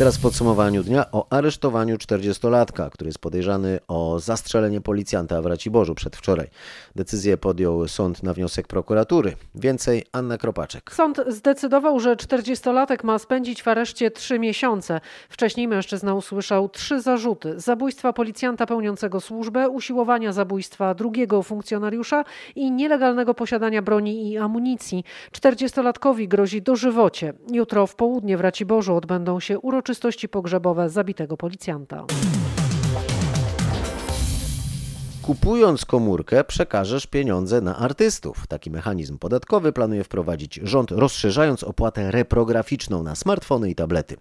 Teraz 0.00 0.16
w 0.16 0.22
podsumowaniu 0.22 0.82
dnia 0.82 1.10
o 1.12 1.26
aresztowaniu 1.30 1.96
40-latka, 1.96 2.90
który 2.90 3.08
jest 3.08 3.18
podejrzany 3.18 3.78
o 3.88 4.20
zastrzelenie 4.20 4.80
policjanta 4.80 5.42
w 5.42 5.46
Raciborzu 5.46 5.94
przedwczoraj. 5.94 6.46
Decyzję 6.96 7.36
podjął 7.36 7.88
sąd 7.88 8.22
na 8.22 8.34
wniosek 8.34 8.66
prokuratury. 8.66 9.36
Więcej 9.54 10.04
Anna 10.12 10.38
Kropaczek. 10.38 10.92
Sąd 10.92 11.20
zdecydował, 11.26 12.00
że 12.00 12.16
40-latek 12.16 13.04
ma 13.04 13.18
spędzić 13.18 13.62
w 13.62 13.68
areszcie 13.68 14.10
3 14.10 14.38
miesiące. 14.38 15.00
Wcześniej 15.28 15.68
mężczyzna 15.68 16.14
usłyszał 16.14 16.68
trzy 16.68 17.00
zarzuty: 17.00 17.60
zabójstwa 17.60 18.12
policjanta 18.12 18.66
pełniącego 18.66 19.20
służbę, 19.20 19.68
usiłowania 19.68 20.32
zabójstwa 20.32 20.94
drugiego 20.94 21.42
funkcjonariusza 21.42 22.24
i 22.56 22.70
nielegalnego 22.70 23.34
posiadania 23.34 23.82
broni 23.82 24.30
i 24.30 24.38
amunicji. 24.38 25.04
40-latkowi 25.32 26.28
grozi 26.28 26.62
dożywocie. 26.62 27.32
Jutro 27.52 27.86
w 27.86 27.94
południe 27.94 28.36
w 28.36 28.40
Raciborzu 28.40 28.96
odbędą 28.96 29.40
się 29.40 29.58
uroczystości 29.58 29.89
pogrzebowe 30.28 30.88
zabitego 30.88 31.36
policjanta. 31.36 32.04
Kupując 35.30 35.84
komórkę, 35.84 36.44
przekażesz 36.44 37.06
pieniądze 37.06 37.60
na 37.60 37.76
artystów. 37.76 38.46
Taki 38.46 38.70
mechanizm 38.70 39.18
podatkowy 39.18 39.72
planuje 39.72 40.04
wprowadzić 40.04 40.60
rząd, 40.62 40.90
rozszerzając 40.90 41.64
opłatę 41.64 42.10
reprograficzną 42.10 43.02
na 43.02 43.14
smartfony 43.14 43.70
i 43.70 43.74
tablety. 43.74 44.16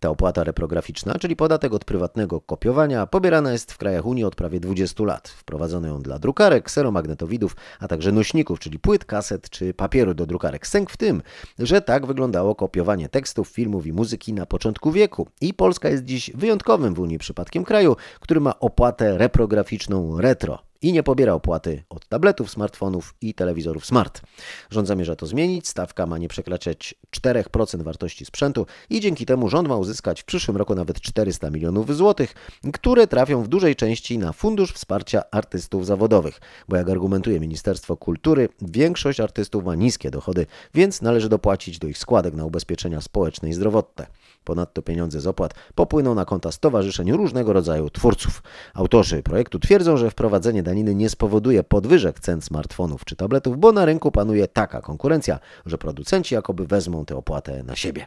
Ta 0.00 0.10
opłata 0.10 0.44
reprograficzna, 0.44 1.14
czyli 1.14 1.36
podatek 1.36 1.72
od 1.72 1.84
prywatnego 1.84 2.40
kopiowania, 2.40 3.06
pobierana 3.06 3.52
jest 3.52 3.72
w 3.72 3.78
krajach 3.78 4.06
Unii 4.06 4.24
od 4.24 4.34
prawie 4.34 4.60
20 4.60 5.04
lat. 5.04 5.28
Wprowadzono 5.28 5.88
ją 5.88 6.02
dla 6.02 6.18
drukarek, 6.18 6.64
kseromagnetowidów, 6.64 7.56
a 7.80 7.88
także 7.88 8.12
nośników, 8.12 8.58
czyli 8.58 8.78
płyt, 8.78 9.04
kaset 9.04 9.50
czy 9.50 9.74
papieru 9.74 10.14
do 10.14 10.26
drukarek. 10.26 10.66
Sęk 10.66 10.90
w 10.90 10.96
tym, 10.96 11.22
że 11.58 11.80
tak 11.80 12.06
wyglądało 12.06 12.54
kopiowanie 12.54 13.08
tekstów, 13.08 13.48
filmów 13.48 13.86
i 13.86 13.92
muzyki 13.92 14.32
na 14.32 14.46
początku 14.46 14.92
wieku. 14.92 15.28
I 15.40 15.54
Polska 15.54 15.88
jest 15.88 16.04
dziś 16.04 16.30
wyjątkowym 16.34 16.94
w 16.94 17.00
Unii 17.00 17.18
przypadkiem 17.18 17.64
kraju, 17.64 17.96
który 18.20 18.40
ma 18.40 18.58
opłatę 18.58 19.18
reprograficzną 19.18 20.20
indietro. 20.40 20.69
I 20.82 20.92
nie 20.92 21.02
pobiera 21.02 21.34
opłaty 21.34 21.82
od 21.88 22.08
tabletów, 22.08 22.50
smartfonów 22.50 23.14
i 23.20 23.34
telewizorów 23.34 23.86
smart. 23.86 24.22
Rząd 24.70 24.88
zamierza 24.88 25.16
to 25.16 25.26
zmienić, 25.26 25.68
stawka 25.68 26.06
ma 26.06 26.18
nie 26.18 26.28
przekraczać 26.28 26.94
4% 27.16 27.82
wartości 27.82 28.24
sprzętu 28.24 28.66
i 28.90 29.00
dzięki 29.00 29.26
temu 29.26 29.48
rząd 29.48 29.68
ma 29.68 29.76
uzyskać 29.76 30.22
w 30.22 30.24
przyszłym 30.24 30.56
roku 30.56 30.74
nawet 30.74 31.00
400 31.00 31.50
milionów 31.50 31.96
złotych, 31.96 32.34
które 32.72 33.06
trafią 33.06 33.42
w 33.42 33.48
dużej 33.48 33.76
części 33.76 34.18
na 34.18 34.32
Fundusz 34.32 34.72
Wsparcia 34.72 35.22
Artystów 35.30 35.86
Zawodowych, 35.86 36.40
bo 36.68 36.76
jak 36.76 36.88
argumentuje 36.88 37.40
Ministerstwo 37.40 37.96
Kultury, 37.96 38.48
większość 38.62 39.20
artystów 39.20 39.64
ma 39.64 39.74
niskie 39.74 40.10
dochody, 40.10 40.46
więc 40.74 41.02
należy 41.02 41.28
dopłacić 41.28 41.78
do 41.78 41.88
ich 41.88 41.98
składek 41.98 42.34
na 42.34 42.44
ubezpieczenia 42.44 43.00
społeczne 43.00 43.48
i 43.48 43.52
zdrowotne. 43.52 44.06
Ponadto 44.44 44.82
pieniądze 44.82 45.20
z 45.20 45.26
opłat 45.26 45.54
popłyną 45.74 46.14
na 46.14 46.24
konta 46.24 46.52
stowarzyszeń 46.52 47.12
różnego 47.12 47.52
rodzaju 47.52 47.90
twórców. 47.90 48.42
Autorzy 48.74 49.22
projektu 49.22 49.58
twierdzą, 49.58 49.96
że 49.96 50.10
wprowadzenie 50.10 50.62
daniny 50.70 50.94
nie 50.94 51.08
spowoduje 51.08 51.64
podwyżek 51.64 52.20
cen 52.20 52.40
smartfonów 52.40 53.04
czy 53.04 53.16
tabletów, 53.16 53.58
bo 53.58 53.72
na 53.72 53.84
rynku 53.84 54.12
panuje 54.12 54.48
taka 54.48 54.80
konkurencja, 54.80 55.38
że 55.66 55.78
producenci 55.78 56.34
jakoby 56.34 56.66
wezmą 56.66 57.04
tę 57.04 57.16
opłatę 57.16 57.62
na 57.62 57.76
siebie. 57.76 58.06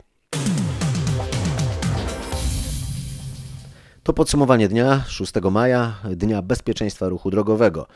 To 4.04 4.14
podsumowanie 4.14 4.68
dnia 4.68 5.04
6 5.08 5.34
maja, 5.52 5.96
Dnia 6.16 6.42
Bezpieczeństwa 6.42 7.10
Ruchu 7.10 7.32
Drogowego. 7.32 7.88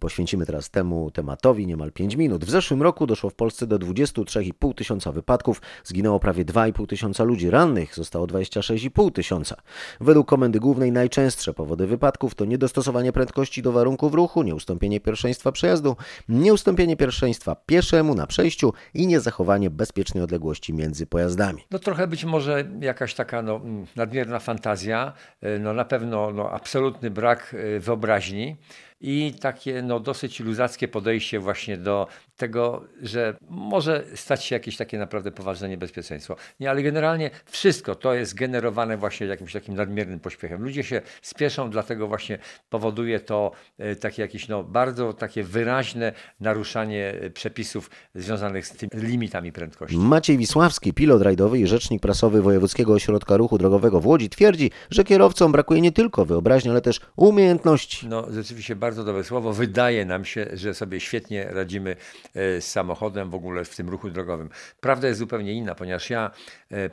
Poświęcimy 0.00 0.46
teraz 0.46 0.70
temu 0.70 1.10
tematowi 1.10 1.66
niemal 1.66 1.92
5 1.92 2.16
minut. 2.16 2.44
W 2.44 2.50
zeszłym 2.50 2.82
roku 2.82 3.06
doszło 3.06 3.30
w 3.30 3.34
Polsce 3.34 3.66
do 3.66 3.78
23,5 3.78 4.74
tysiąca 4.74 5.12
wypadków, 5.12 5.62
zginęło 5.84 6.20
prawie 6.20 6.44
2,5 6.44 6.86
tysiąca 6.86 7.24
ludzi, 7.24 7.50
rannych 7.50 7.94
zostało 7.94 8.26
26,5 8.26 9.12
tysiąca. 9.12 9.56
Według 10.00 10.28
Komendy 10.28 10.60
Głównej 10.60 10.92
najczęstsze 10.92 11.54
powody 11.54 11.86
wypadków 11.86 12.34
to 12.34 12.44
niedostosowanie 12.44 13.12
prędkości 13.12 13.62
do 13.62 13.72
warunków 13.72 14.14
ruchu, 14.14 14.42
nieustąpienie 14.42 15.00
pierwszeństwa 15.00 15.52
przejazdu, 15.52 15.96
nieustąpienie 16.28 16.96
pierwszeństwa 16.96 17.56
pieszemu 17.66 18.14
na 18.14 18.26
przejściu 18.26 18.72
i 18.94 19.06
niezachowanie 19.06 19.70
bezpiecznej 19.70 20.24
odległości 20.24 20.74
między 20.74 21.06
pojazdami. 21.06 21.62
No 21.70 21.78
trochę 21.78 22.06
być 22.06 22.24
może 22.24 22.64
jakaś 22.80 23.14
taka 23.14 23.42
no, 23.42 23.60
nadmierna 23.96 24.38
fantazja, 24.38 25.12
no 25.58 25.72
na 25.72 25.84
pewno 25.84 26.32
no, 26.32 26.50
absolutny 26.50 27.10
brak 27.10 27.54
y, 27.54 27.80
wyobraźni 27.80 28.56
i 29.00 29.34
takie 29.40 29.82
no, 29.82 30.00
dosyć 30.00 30.40
luzackie 30.40 30.88
podejście 30.88 31.40
właśnie 31.40 31.76
do 31.76 32.06
tego, 32.36 32.84
że 33.02 33.36
może 33.48 34.04
stać 34.14 34.44
się 34.44 34.54
jakieś 34.54 34.76
takie 34.76 34.98
naprawdę 34.98 35.30
poważne 35.30 35.68
niebezpieczeństwo. 35.68 36.36
Nie, 36.60 36.70
ale 36.70 36.82
generalnie 36.82 37.30
wszystko 37.44 37.94
to 37.94 38.14
jest 38.14 38.34
generowane 38.34 38.96
właśnie 38.96 39.26
jakimś 39.26 39.52
takim 39.52 39.74
nadmiernym 39.74 40.20
pośpiechem. 40.20 40.62
Ludzie 40.62 40.84
się 40.84 41.02
spieszą, 41.22 41.70
dlatego 41.70 42.08
właśnie 42.08 42.38
powoduje 42.68 43.20
to 43.20 43.52
e, 43.78 43.96
takie 43.96 44.22
jakieś 44.22 44.48
no, 44.48 44.64
bardzo 44.64 45.12
takie 45.12 45.42
wyraźne 45.42 46.12
naruszanie 46.40 47.14
e, 47.20 47.30
przepisów 47.30 47.90
związanych 48.14 48.66
z 48.66 48.70
tymi 48.70 48.90
limitami 48.94 49.52
prędkości. 49.52 49.98
Maciej 49.98 50.38
Wisławski, 50.38 50.92
pilot 50.92 51.22
rajdowy 51.22 51.58
i 51.58 51.66
rzecznik 51.66 52.02
prasowy 52.02 52.42
Wojewódzkiego 52.42 52.92
Ośrodka 52.92 53.36
Ruchu 53.36 53.58
Drogowego 53.58 54.00
w 54.00 54.06
Łodzi 54.06 54.28
twierdzi, 54.28 54.70
że 54.90 55.04
kierowcom 55.04 55.52
brakuje 55.52 55.80
nie 55.80 55.92
tylko 55.92 56.24
wyobraźni, 56.24 56.70
ale 56.70 56.80
też 56.80 57.00
umiejętności. 57.16 58.08
No 58.08 58.26
rzeczywiście 58.32 58.76
bardzo 58.76 58.85
dobre 58.94 59.24
słowo. 59.24 59.52
Wydaje 59.52 60.04
nam 60.04 60.24
się, 60.24 60.46
że 60.52 60.74
sobie 60.74 61.00
świetnie 61.00 61.44
radzimy 61.44 61.96
z 62.34 62.64
samochodem 62.64 63.30
w 63.30 63.34
ogóle 63.34 63.64
w 63.64 63.76
tym 63.76 63.88
ruchu 63.88 64.10
drogowym. 64.10 64.50
Prawda 64.80 65.08
jest 65.08 65.18
zupełnie 65.18 65.52
inna, 65.52 65.74
ponieważ 65.74 66.10
ja 66.10 66.30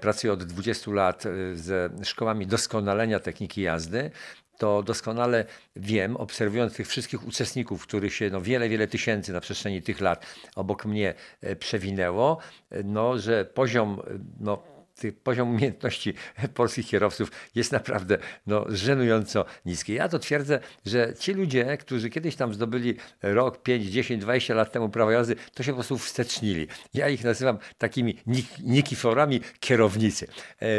pracuję 0.02 0.34
od 0.34 0.44
20 0.44 0.92
lat 0.92 1.24
ze 1.54 1.90
szkołami 2.04 2.48
doskonalenia 2.48 3.20
techniki 3.20 3.62
jazdy 3.62 4.12
to 4.58 4.84
doskonale 4.84 5.46
wiem, 5.76 6.18
obserwując 6.18 6.76
tych 6.76 6.88
wszystkich 6.88 7.28
uczestników, 7.28 7.84
których 7.84 8.14
się 8.14 8.30
no, 8.30 8.42
wiele, 8.42 8.70
wiele 8.70 8.88
tysięcy 8.88 9.34
na 9.34 9.40
przestrzeni 9.40 9.82
tych 9.82 10.02
lat 10.02 10.26
obok 10.56 10.86
mnie 10.86 11.14
przewinęło, 11.60 12.38
no, 12.84 13.18
że 13.18 13.46
poziom 13.46 14.02
no, 14.40 14.64
poziom 15.24 15.50
umiejętności 15.50 16.14
polskich 16.54 16.88
kierowców 16.88 17.32
jest 17.56 17.72
naprawdę 17.72 18.18
no, 18.48 18.66
żenująco 18.70 19.46
niski. 19.66 19.94
Ja 19.94 20.10
to 20.10 20.20
twierdzę, 20.20 20.60
że 20.86 21.14
ci 21.20 21.34
ludzie, 21.34 21.78
którzy 21.78 22.10
kiedyś 22.10 22.36
tam 22.36 22.54
zdobyli 22.54 22.96
rok, 23.22 23.64
5, 23.64 23.86
10, 23.86 24.22
20 24.22 24.54
lat 24.54 24.72
temu 24.72 24.90
prawo 24.90 25.12
jazdy, 25.12 25.36
to 25.54 25.64
się 25.64 25.72
po 25.72 25.76
prostu 25.76 25.98
wstecznili. 25.98 26.68
Ja 26.94 27.10
ich 27.10 27.24
nazywam 27.24 27.58
takimi 27.78 28.18
nik 28.28 28.46
nikiforami 28.60 29.42
kierownicy. 29.60 30.28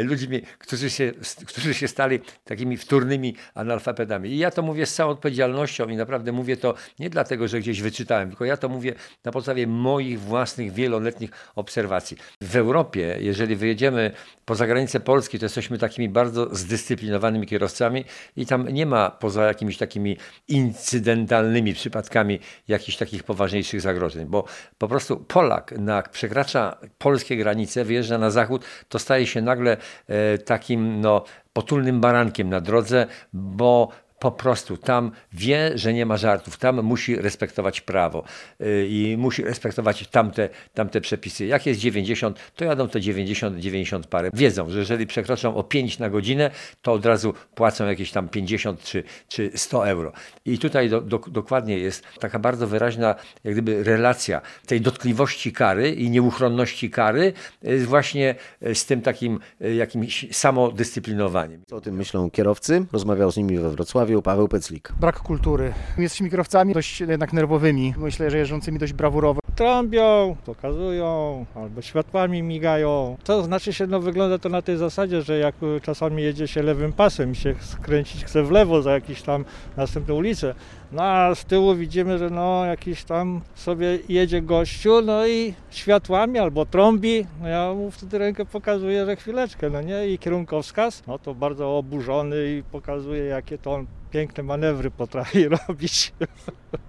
Ludźmi, 0.03 0.41
którzy 0.59 0.89
się, 0.89 1.11
którzy 1.47 1.73
się 1.73 1.87
stali 1.87 2.19
takimi 2.43 2.77
wtórnymi 2.77 3.35
analfabetami. 3.53 4.29
I 4.29 4.37
ja 4.37 4.51
to 4.51 4.61
mówię 4.61 4.85
z 4.85 4.95
całą 4.95 5.11
odpowiedzialnością 5.11 5.89
i 5.89 5.95
naprawdę 5.95 6.31
mówię 6.31 6.57
to 6.57 6.73
nie 6.99 7.09
dlatego, 7.09 7.47
że 7.47 7.59
gdzieś 7.59 7.81
wyczytałem, 7.81 8.29
tylko 8.29 8.45
ja 8.45 8.57
to 8.57 8.69
mówię 8.69 8.93
na 9.23 9.31
podstawie 9.31 9.67
moich 9.67 10.19
własnych 10.19 10.73
wieloletnich 10.73 11.31
obserwacji. 11.55 12.17
W 12.41 12.55
Europie, 12.55 13.17
jeżeli 13.19 13.55
wyjedziemy 13.55 14.11
poza 14.45 14.67
granicę 14.67 14.99
Polski, 14.99 15.39
to 15.39 15.45
jesteśmy 15.45 15.77
takimi 15.77 16.09
bardzo 16.09 16.55
zdyscyplinowanymi 16.55 17.47
kierowcami 17.47 18.05
i 18.35 18.45
tam 18.45 18.69
nie 18.69 18.85
ma 18.85 19.09
poza 19.09 19.45
jakimiś 19.45 19.77
takimi 19.77 20.17
incydentalnymi 20.47 21.73
przypadkami 21.73 22.39
jakichś 22.67 22.97
takich 22.97 23.23
poważniejszych 23.23 23.81
zagrożeń, 23.81 24.25
bo 24.25 24.45
po 24.77 24.87
prostu 24.87 25.17
Polak, 25.17 25.73
jak 25.87 26.09
przekracza 26.09 26.77
polskie 26.97 27.37
granice, 27.37 27.85
wyjeżdża 27.85 28.17
na 28.17 28.31
zachód, 28.31 28.65
to 28.89 28.99
staje 28.99 29.27
się 29.27 29.41
nagle 29.41 29.77
e, 30.07 30.37
takim 30.37 31.01
no, 31.01 31.23
potulnym 31.53 32.01
barankiem 32.01 32.49
na 32.49 32.61
drodze, 32.61 33.07
bo 33.33 33.89
po 34.25 34.31
prostu 34.31 34.77
tam 34.77 35.11
wie, 35.33 35.71
że 35.75 35.93
nie 35.93 36.05
ma 36.05 36.17
żartów, 36.17 36.57
tam 36.57 36.81
musi 36.81 37.15
respektować 37.15 37.81
prawo 37.81 38.23
y, 38.61 38.87
i 38.89 39.15
musi 39.17 39.43
respektować 39.43 40.07
tamte, 40.07 40.49
tamte 40.73 41.01
przepisy. 41.01 41.45
Jak 41.45 41.65
jest 41.65 41.79
90, 41.79 42.39
to 42.55 42.65
jadą 42.65 42.87
te 42.89 43.01
90, 43.01 43.59
90 43.59 44.07
parę. 44.07 44.29
Wiedzą, 44.33 44.69
że 44.69 44.79
jeżeli 44.79 45.07
przekroczą 45.07 45.55
o 45.55 45.63
5 45.63 45.99
na 45.99 46.09
godzinę, 46.09 46.51
to 46.81 46.93
od 46.93 47.05
razu 47.05 47.33
płacą 47.55 47.87
jakieś 47.87 48.11
tam 48.11 48.29
50 48.29 48.83
czy, 48.83 49.03
czy 49.27 49.51
100 49.55 49.87
euro. 49.87 50.11
I 50.45 50.57
tutaj 50.57 50.89
do, 50.89 51.01
do, 51.01 51.17
dokładnie 51.17 51.77
jest 51.77 52.03
taka 52.19 52.39
bardzo 52.39 52.67
wyraźna 52.67 53.15
jak 53.43 53.53
gdyby 53.53 53.83
relacja 53.83 54.41
tej 54.65 54.81
dotkliwości 54.81 55.51
kary 55.51 55.91
i 55.91 56.09
nieuchronności 56.09 56.89
kary 56.89 57.33
y, 57.65 57.85
właśnie 57.85 58.35
y, 58.63 58.75
z 58.75 58.85
tym 58.85 59.01
takim 59.01 59.39
jakimś 59.77 60.27
samodyscyplinowaniem. 60.31 61.61
Co 61.67 61.75
o 61.75 61.81
tym 61.81 61.95
myślą 61.95 62.31
kierowcy? 62.31 62.85
Rozmawiał 62.93 63.31
z 63.31 63.37
nimi 63.37 63.59
we 63.59 63.69
Wrocławiu 63.69 64.14
Paweł 64.21 64.47
Peclik. 64.47 64.93
Brak 64.99 65.19
kultury. 65.19 65.73
Jesteśmy 65.97 66.29
kierowcami 66.29 66.73
dość 66.73 67.01
jednak 67.01 67.33
nerwowymi. 67.33 67.93
Myślę, 67.97 68.31
że 68.31 68.37
jeżdżącymi 68.37 68.79
dość 68.79 68.93
brawurowo. 68.93 69.39
Trąbią, 69.55 70.35
pokazują, 70.45 71.45
albo 71.55 71.81
światłami 71.81 72.43
migają. 72.43 73.17
To 73.23 73.43
znaczy 73.43 73.73
się, 73.73 73.87
no 73.87 73.99
wygląda 73.99 74.39
to 74.39 74.49
na 74.49 74.61
tej 74.61 74.77
zasadzie, 74.77 75.21
że 75.21 75.37
jak 75.37 75.55
czasami 75.81 76.23
jedzie 76.23 76.47
się 76.47 76.63
lewym 76.63 76.93
pasem 76.93 77.31
i 77.31 77.35
się 77.35 77.55
skręcić 77.59 78.25
chce 78.25 78.43
w 78.43 78.51
lewo 78.51 78.81
za 78.81 78.91
jakieś 78.91 79.21
tam 79.21 79.45
następne 79.77 80.13
ulice, 80.13 80.55
no 80.91 81.03
a 81.03 81.35
z 81.35 81.45
tyłu 81.45 81.75
widzimy, 81.75 82.17
że 82.17 82.29
no 82.29 82.65
jakiś 82.65 83.03
tam 83.03 83.41
sobie 83.55 83.99
jedzie 84.09 84.41
gościu, 84.41 85.01
no 85.01 85.27
i 85.27 85.53
światłami 85.69 86.39
albo 86.39 86.65
trąbi, 86.65 87.25
no 87.41 87.47
ja 87.47 87.73
mu 87.73 87.91
wtedy 87.91 88.17
rękę 88.17 88.45
pokazuję, 88.45 89.05
że 89.05 89.15
chwileczkę, 89.15 89.69
no 89.69 89.81
nie, 89.81 90.07
i 90.07 90.19
kierunkowskaz, 90.19 91.03
no 91.07 91.19
to 91.19 91.35
bardzo 91.35 91.77
oburzony 91.77 92.35
i 92.57 92.63
pokazuje, 92.71 93.23
jakie 93.23 93.57
to 93.57 93.73
on 93.73 93.85
piękne 94.15 94.43
manewry 94.43 94.91
potrafi 94.91 95.47
robić. 95.67 96.13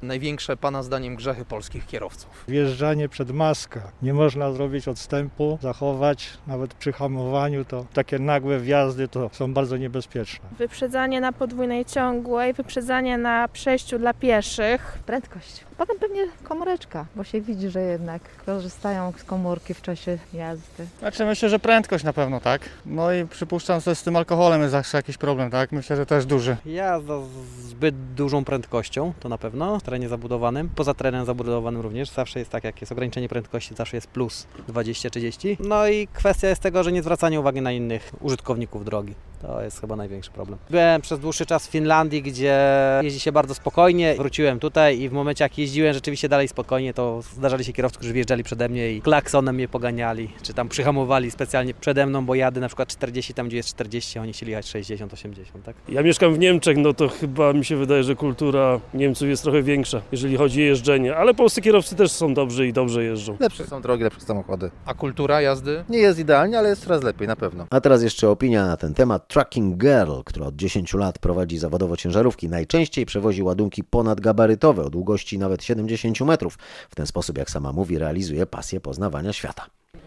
Największe 0.03 0.57
Pana 0.57 0.83
zdaniem 0.83 1.17
grzechy 1.17 1.45
polskich 1.45 1.87
kierowców? 1.87 2.45
Wjeżdżanie 2.49 3.09
przed 3.09 3.31
maskę. 3.31 3.81
Nie 4.03 4.15
można 4.15 4.53
zrobić 4.53 4.89
odstępu, 4.89 5.59
zachować, 5.63 6.31
nawet 6.47 6.75
przy 6.75 6.93
hamowaniu, 6.93 7.65
to 7.65 7.87
takie 7.93 8.19
nagłe 8.19 8.59
wjazdy 8.59 9.09
to 9.09 9.31
są 9.33 9.55
bardzo 9.55 9.77
niebezpieczne. 9.77 10.49
Wyprzedzanie 10.59 11.21
na 11.21 11.33
podwójnej 11.33 11.85
ciągłej, 11.85 12.53
wyprzedzanie 12.53 13.19
na 13.19 13.49
przejściu 13.49 13.99
dla 13.99 14.15
pieszych. 14.15 14.99
Prędkość. 15.07 15.65
Potem 15.77 15.99
pewnie 15.99 16.27
komóreczka, 16.45 17.07
bo 17.17 17.25
się 17.25 17.41
widzi, 17.41 17.71
że 17.71 17.81
jednak 17.81 18.23
korzystają 18.47 19.13
z 19.17 19.25
komórki 19.25 19.75
w 19.75 19.83
czasie 19.83 20.19
jazdy. 20.33 20.87
Znaczy 20.99 21.25
myślę, 21.25 21.49
że 21.49 21.59
prędkość 21.59 22.05
na 22.05 22.13
pewno, 22.13 22.41
tak? 22.41 22.61
No 22.87 23.13
i 23.13 23.27
przypuszczam, 23.27 23.81
że 23.81 23.95
z 23.95 24.03
tym 24.03 24.17
alkoholem 24.17 24.61
jest 24.61 24.73
zawsze 24.73 24.97
jakiś 24.99 25.17
problem, 25.17 25.51
tak? 25.51 25.73
Myślę, 25.73 25.97
że 25.97 26.07
też 26.07 26.27
duży. 26.27 26.57
Jazda 26.67 27.16
zbyt 27.59 28.15
dużą 28.15 28.45
prędkością, 28.45 29.13
to 29.21 29.29
na 29.29 29.39
pewno, 29.39 29.79
w 29.79 29.83
terenie 29.83 30.09
zabudowanym. 30.09 30.69
Poza 30.75 30.95
terenem 30.95 31.27
zabudowanym 31.27 31.81
również 31.81 32.11
zawsze 32.11 32.39
jest 32.39 32.51
tak, 32.51 32.65
jak 32.65 32.81
jest 32.81 32.93
ograniczenie 32.93 33.29
prędkości, 33.29 33.75
zawsze 33.75 33.97
jest 33.97 34.07
plus 34.07 34.47
20-30. 34.69 35.57
No 35.61 35.89
i 35.89 36.07
kwestia 36.07 36.49
jest 36.49 36.63
tego, 36.63 36.83
że 36.83 36.93
nie 36.93 37.03
zwracanie 37.03 37.41
uwagi 37.41 37.63
na 37.63 37.73
innych 37.73 38.13
użytkowników 38.21 38.85
drogi. 38.85 39.15
To 39.43 39.63
jest 39.63 39.81
chyba 39.81 39.97
największy 39.97 40.31
problem. 40.31 40.59
Byłem 40.71 41.01
przez 41.01 41.21
dłuższy 41.21 41.47
czas 41.47 41.67
w 41.67 41.71
Finlandii, 41.71 42.23
gdzie 42.23 42.59
jeździ 43.03 43.21
się 43.21 43.33
bardzo 43.33 43.55
spokojnie. 43.55 44.15
Wróciłem 44.19 44.61
tutaj 44.61 45.01
i 45.01 45.09
w 45.09 45.13
momencie 45.13 45.45
jak 45.45 45.59
jeździłem 45.59 45.95
rzeczywiście 45.95 46.29
dalej 46.29 46.49
spokojnie, 46.49 46.95
to 46.95 47.23
zdarzali 47.23 47.65
się 47.65 47.73
kierowcy, 47.73 47.99
którzy 47.99 48.13
wjeżdżali 48.13 48.45
przede 48.45 48.69
mnie 48.69 48.93
i 48.93 49.03
klaksonem 49.03 49.55
mnie 49.55 49.69
poganiali, 49.69 50.31
czy 50.43 50.55
tam 50.55 50.69
przyhamowali 50.69 51.31
specjalnie 51.31 51.75
przede 51.75 52.07
mną, 52.07 52.27
bo 52.27 52.35
jadę 52.35 52.61
na 52.61 52.67
przykład 52.69 52.89
40, 52.89 53.35
tam 53.35 53.49
gdzie 53.49 53.57
jest 53.57 53.69
40, 53.69 54.19
a 54.19 54.23
oni 54.23 54.33
chcieli 54.33 54.51
jechać 54.51 54.69
60, 54.69 55.13
80, 55.13 55.65
tak? 55.65 55.77
Ja 55.89 56.03
mieszkam 56.03 56.35
w 56.35 56.39
Niemczech, 56.39 56.77
no 56.77 56.95
to 56.95 57.09
chyba 57.09 57.53
mi 57.53 57.65
się 57.65 57.77
wydaje, 57.77 58.03
że 58.03 58.15
kultura 58.15 58.81
Niemców 58.95 59.29
jest 59.29 59.43
trochę 59.43 59.63
większa, 59.63 60.01
jeżeli 60.13 60.37
chodzi 60.37 60.63
o 60.63 60.65
jeżdżenie, 60.65 61.17
ale 61.17 61.35
polscy 61.35 61.63
kierowcy 61.63 61.97
też 61.97 62.13
są 62.13 62.35
dobrzy 62.35 62.67
i 62.69 62.73
dobrze 62.73 63.05
jeżdżą. 63.05 63.37
Lepsze 63.41 63.67
są 63.67 63.83
drogi, 63.83 64.03
lepsze 64.05 64.21
samochody. 64.21 64.71
A 64.87 64.95
kultura 64.95 65.41
jazdy? 65.41 65.85
Nie 65.89 65.99
jest 65.99 66.19
idealnie, 66.19 66.59
ale 66.59 66.69
jest 66.69 66.85
coraz 66.85 67.03
lepiej, 67.03 67.29
na 67.29 67.37
pewno. 67.37 67.67
A 67.71 67.81
teraz 67.81 68.03
jeszcze 68.03 68.31
opinia 68.31 68.67
na 68.67 68.77
ten 68.77 68.95
temat. 68.95 69.26
Trucking 69.29 69.77
Girl, 69.77 70.21
która 70.25 70.47
od 70.47 70.57
10 70.57 70.95
lat 70.95 71.19
prowadzi 71.19 71.59
zawodowo 71.59 71.97
ciężarówki, 71.97 72.49
najczęściej 72.49 73.07
przewozi 73.07 73.43
ładunki 73.43 73.85
ponadgabarytowe 73.85 74.85
o 74.85 74.91
długości 74.91 75.39
nawet 75.39 75.65
70 75.65 76.21
metrów. 76.21 76.59
W 76.91 76.95
ten 76.95 77.07
sposób, 77.07 77.39
jak 77.39 77.51
sama 77.51 77.73
mówi, 77.73 77.99
realizuje 77.99 78.47
pasję 78.47 78.81
poznawania 78.81 79.33
świata. 79.33 79.67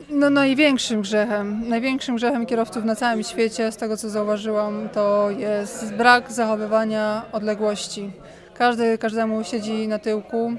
No 0.10 0.30
największym 0.30 1.02
grzechem, 1.02 1.70
największym 1.70 2.16
grzechem 2.16 2.46
kierowców 2.46 2.84
na 2.84 2.96
całym 2.96 3.24
świecie, 3.24 3.72
z 3.72 3.78
tego 3.78 3.98
co 3.98 4.10
zauważyłam, 4.10 4.90
to 4.90 5.30
jest 5.30 5.94
brak 5.94 6.32
zachowywania 6.32 7.26
odległości. 7.32 8.12
Każdy 8.54 8.98
każdemu 8.98 9.44
siedzi 9.44 9.88
na 9.88 10.00
tyłku. 10.00 10.54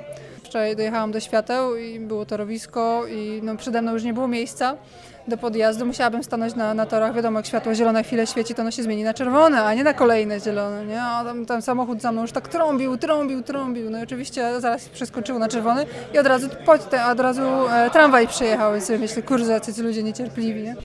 Wczoraj 0.44 0.76
dojechałam 0.76 1.12
do 1.12 1.20
świateł 1.20 1.76
i 1.76 2.00
było 2.00 2.26
torowisko 2.26 3.06
i 3.06 3.40
no, 3.42 3.56
przede 3.56 3.82
mną 3.82 3.92
już 3.92 4.04
nie 4.04 4.14
było 4.14 4.28
miejsca 4.28 4.76
do 5.30 5.36
podjazdu. 5.36 5.86
Musiałabym 5.86 6.24
stanąć 6.24 6.54
na, 6.54 6.74
na 6.74 6.86
torach. 6.86 7.14
Wiadomo, 7.14 7.38
jak 7.38 7.46
światło 7.46 7.74
zielone 7.74 8.04
chwilę 8.04 8.26
świeci, 8.26 8.54
to 8.54 8.62
ono 8.62 8.70
się 8.70 8.82
zmieni 8.82 9.04
na 9.04 9.14
czerwone, 9.14 9.64
a 9.64 9.74
nie 9.74 9.84
na 9.84 9.94
kolejne 9.94 10.40
zielone. 10.40 10.86
Nie? 10.86 11.02
A 11.02 11.24
tam, 11.24 11.46
tam 11.46 11.62
samochód 11.62 12.02
za 12.02 12.12
mną 12.12 12.22
już 12.22 12.32
tak 12.32 12.48
trąbił, 12.48 12.96
trąbił, 12.96 13.42
trąbił. 13.42 13.90
No 13.90 13.98
i 13.98 14.02
oczywiście 14.02 14.60
zaraz 14.60 14.88
przeskoczył 14.88 15.38
na 15.38 15.48
czerwony 15.48 15.86
i 16.14 16.18
od 16.18 16.26
razu, 16.26 16.48
pod, 16.66 16.94
od 17.12 17.20
razu 17.20 17.42
e, 17.42 17.90
tramwaj 17.90 18.28
przyjechał. 18.28 18.76
I 18.76 18.80
sobie 18.80 18.98
myślę, 18.98 19.22
kurczę, 19.22 19.52
jacy 19.52 19.82
ludzie 19.82 20.02
niecierpliwi. 20.02 20.62
Nie? 20.62 20.76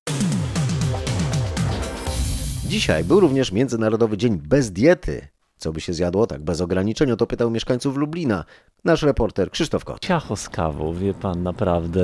Dzisiaj 2.68 3.04
był 3.04 3.20
również 3.20 3.52
Międzynarodowy 3.52 4.18
Dzień 4.18 4.40
Bez 4.48 4.72
Diety. 4.72 5.35
Co 5.58 5.72
by 5.74 5.82
się 5.82 5.94
zjadło 5.94 6.28
tak 6.28 6.42
bez 6.42 6.62
ograniczeń? 6.62 7.12
O 7.12 7.16
to 7.16 7.28
pytał 7.28 7.52
mieszkańców 7.52 7.98
Lublina. 7.98 8.44
Nasz 8.86 9.04
reporter 9.04 9.52
Krzysztof 9.52 9.86
Kot. 9.86 10.00
Ciacho 10.00 10.36
z 10.36 10.50
kawą, 10.50 10.94
wie 10.94 11.14
pan, 11.14 11.44
naprawdę. 11.44 12.02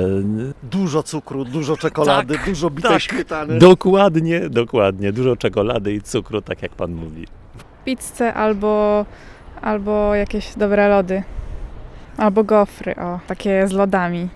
Dużo 0.62 1.02
cukru, 1.02 1.44
dużo 1.44 1.76
czekolady, 1.76 2.34
Tak, 2.34 2.46
dużo 2.46 2.70
bitej 2.70 2.90
tak. 2.90 3.02
śmietany. 3.02 3.58
Dokładnie, 3.58 4.40
dokładnie. 4.50 5.12
Dużo 5.12 5.36
czekolady 5.36 5.92
i 5.92 6.00
cukru, 6.00 6.42
tak 6.42 6.62
jak 6.62 6.72
pan 6.72 6.92
mówi. 6.92 7.26
Pizzę 7.84 8.34
albo, 8.34 9.04
albo 9.62 10.14
jakieś 10.14 10.54
dobre 10.56 10.88
lody. 10.88 11.22
Albo 12.16 12.44
gofry, 12.44 12.96
o, 12.96 13.20
takie 13.26 13.68
z 13.68 13.72
lodami. 13.72 14.28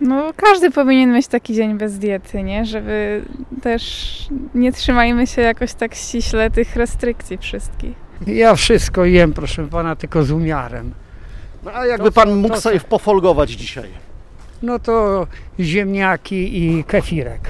No, 0.00 0.30
każdy 0.36 0.70
powinien 0.70 1.12
mieć 1.12 1.26
taki 1.26 1.54
dzień 1.54 1.78
bez 1.78 1.98
diety, 1.98 2.42
nie? 2.42 2.64
Żeby 2.64 3.24
też 3.62 4.16
nie 4.54 4.72
trzymajmy 4.72 5.26
się 5.26 5.42
jakoś 5.42 5.74
tak 5.74 5.94
ściśle 5.94 6.50
tych 6.50 6.76
restrykcji 6.76 7.38
wszystkich. 7.38 8.01
Ja 8.26 8.54
wszystko 8.54 9.04
jem, 9.04 9.32
proszę 9.32 9.68
pana, 9.68 9.96
tylko 9.96 10.22
z 10.22 10.30
umiarem. 10.30 10.92
No, 11.64 11.70
a 11.74 11.86
jakby 11.86 12.12
pan 12.12 12.34
mógł 12.36 12.56
sobie 12.56 12.80
pofolgować 12.80 13.50
dzisiaj? 13.50 13.88
No 14.62 14.78
to 14.78 15.26
ziemniaki 15.60 16.62
i 16.62 16.84
kefirek. 16.84 17.40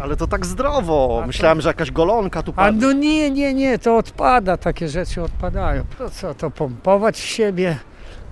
Ale 0.00 0.16
to 0.16 0.26
tak 0.26 0.46
zdrowo. 0.46 1.24
Myślałem, 1.26 1.60
że 1.60 1.68
jakaś 1.68 1.90
golonka 1.90 2.42
tu 2.42 2.50
A 2.50 2.54
padnie. 2.54 2.80
no 2.86 2.92
nie, 2.92 3.30
nie, 3.30 3.54
nie, 3.54 3.78
to 3.78 3.96
odpada, 3.96 4.56
takie 4.56 4.88
rzeczy 4.88 5.22
odpadają. 5.22 5.84
Po 5.98 6.10
co 6.10 6.34
to 6.34 6.50
pompować 6.50 7.16
w 7.20 7.24
siebie, 7.26 7.76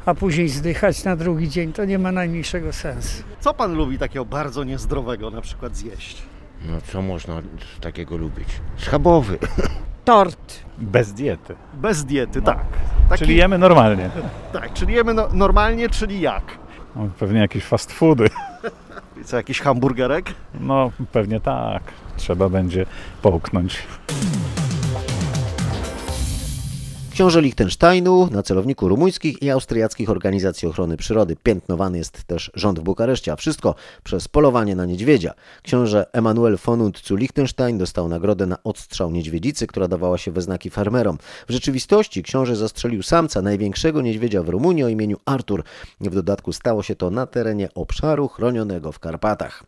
a 0.06 0.14
później 0.14 0.48
zdychać 0.48 1.04
na 1.04 1.16
drugi 1.16 1.48
dzień, 1.48 1.72
to 1.72 1.84
nie 1.84 1.98
ma 1.98 2.12
najmniejszego 2.12 2.72
sensu. 2.72 3.22
Co 3.40 3.54
pan 3.54 3.74
lubi 3.74 3.98
takiego 3.98 4.24
bardzo 4.24 4.64
niezdrowego 4.64 5.30
na 5.30 5.40
przykład 5.40 5.76
zjeść? 5.76 6.22
No 6.68 6.80
co 6.92 7.02
można 7.02 7.42
takiego 7.80 8.16
lubić? 8.16 8.48
Schabowy. 8.76 9.38
Tort. 10.08 10.64
Bez 10.78 11.12
diety. 11.12 11.54
Bez 11.74 12.04
diety, 12.04 12.42
tak. 12.42 12.64
Taki- 13.08 13.18
Czyli 13.24 13.36
jemy 13.36 13.58
normalnie. 13.58 14.10
Tak, 14.52 14.72
czyli 14.72 14.94
jemy 14.94 15.14
no, 15.14 15.28
normalnie, 15.32 15.88
czyli 15.88 16.20
jak? 16.20 16.42
No, 16.96 17.08
pewnie 17.18 17.40
jakieś 17.40 17.64
fast 17.64 17.92
foody. 17.92 18.26
I 19.20 19.24
Co, 19.24 19.36
jakiś 19.36 19.60
hamburgerek? 19.60 20.34
No 20.60 20.90
pewnie 21.12 21.40
tak. 21.40 21.82
Trzeba 22.16 22.48
będzie 22.48 22.86
połknąć. 23.22 23.82
Książę 27.18 27.42
Liechtensteinu 27.42 28.28
na 28.30 28.42
celowniku 28.42 28.88
rumuńskich 28.88 29.42
i 29.42 29.50
austriackich 29.50 30.10
organizacji 30.10 30.68
ochrony 30.68 30.96
przyrody. 30.96 31.36
Piętnowany 31.42 31.98
jest 31.98 32.24
też 32.24 32.50
rząd 32.54 32.78
w 32.78 32.82
Bukareszcie, 32.82 33.32
a 33.32 33.36
wszystko 33.36 33.74
przez 34.04 34.28
polowanie 34.28 34.76
na 34.76 34.86
niedźwiedzia. 34.86 35.34
Książę 35.62 36.06
Emanuel 36.12 36.58
von 36.64 36.92
zu 37.04 37.16
Liechtenstein 37.16 37.78
dostał 37.78 38.08
nagrodę 38.08 38.46
na 38.46 38.62
odstrzał 38.64 39.10
niedźwiedzicy, 39.10 39.66
która 39.66 39.88
dawała 39.88 40.18
się 40.18 40.30
we 40.30 40.42
znaki 40.42 40.70
farmerom. 40.70 41.18
W 41.48 41.52
rzeczywistości 41.52 42.22
książę 42.22 42.56
zastrzelił 42.56 43.02
samca 43.02 43.42
największego 43.42 44.00
niedźwiedzia 44.00 44.42
w 44.42 44.48
Rumunii 44.48 44.84
o 44.84 44.88
imieniu 44.88 45.16
Artur. 45.24 45.64
W 46.00 46.14
dodatku 46.14 46.52
stało 46.52 46.82
się 46.82 46.96
to 46.96 47.10
na 47.10 47.26
terenie 47.26 47.68
obszaru 47.74 48.28
chronionego 48.28 48.92
w 48.92 48.98
Karpatach. 48.98 49.64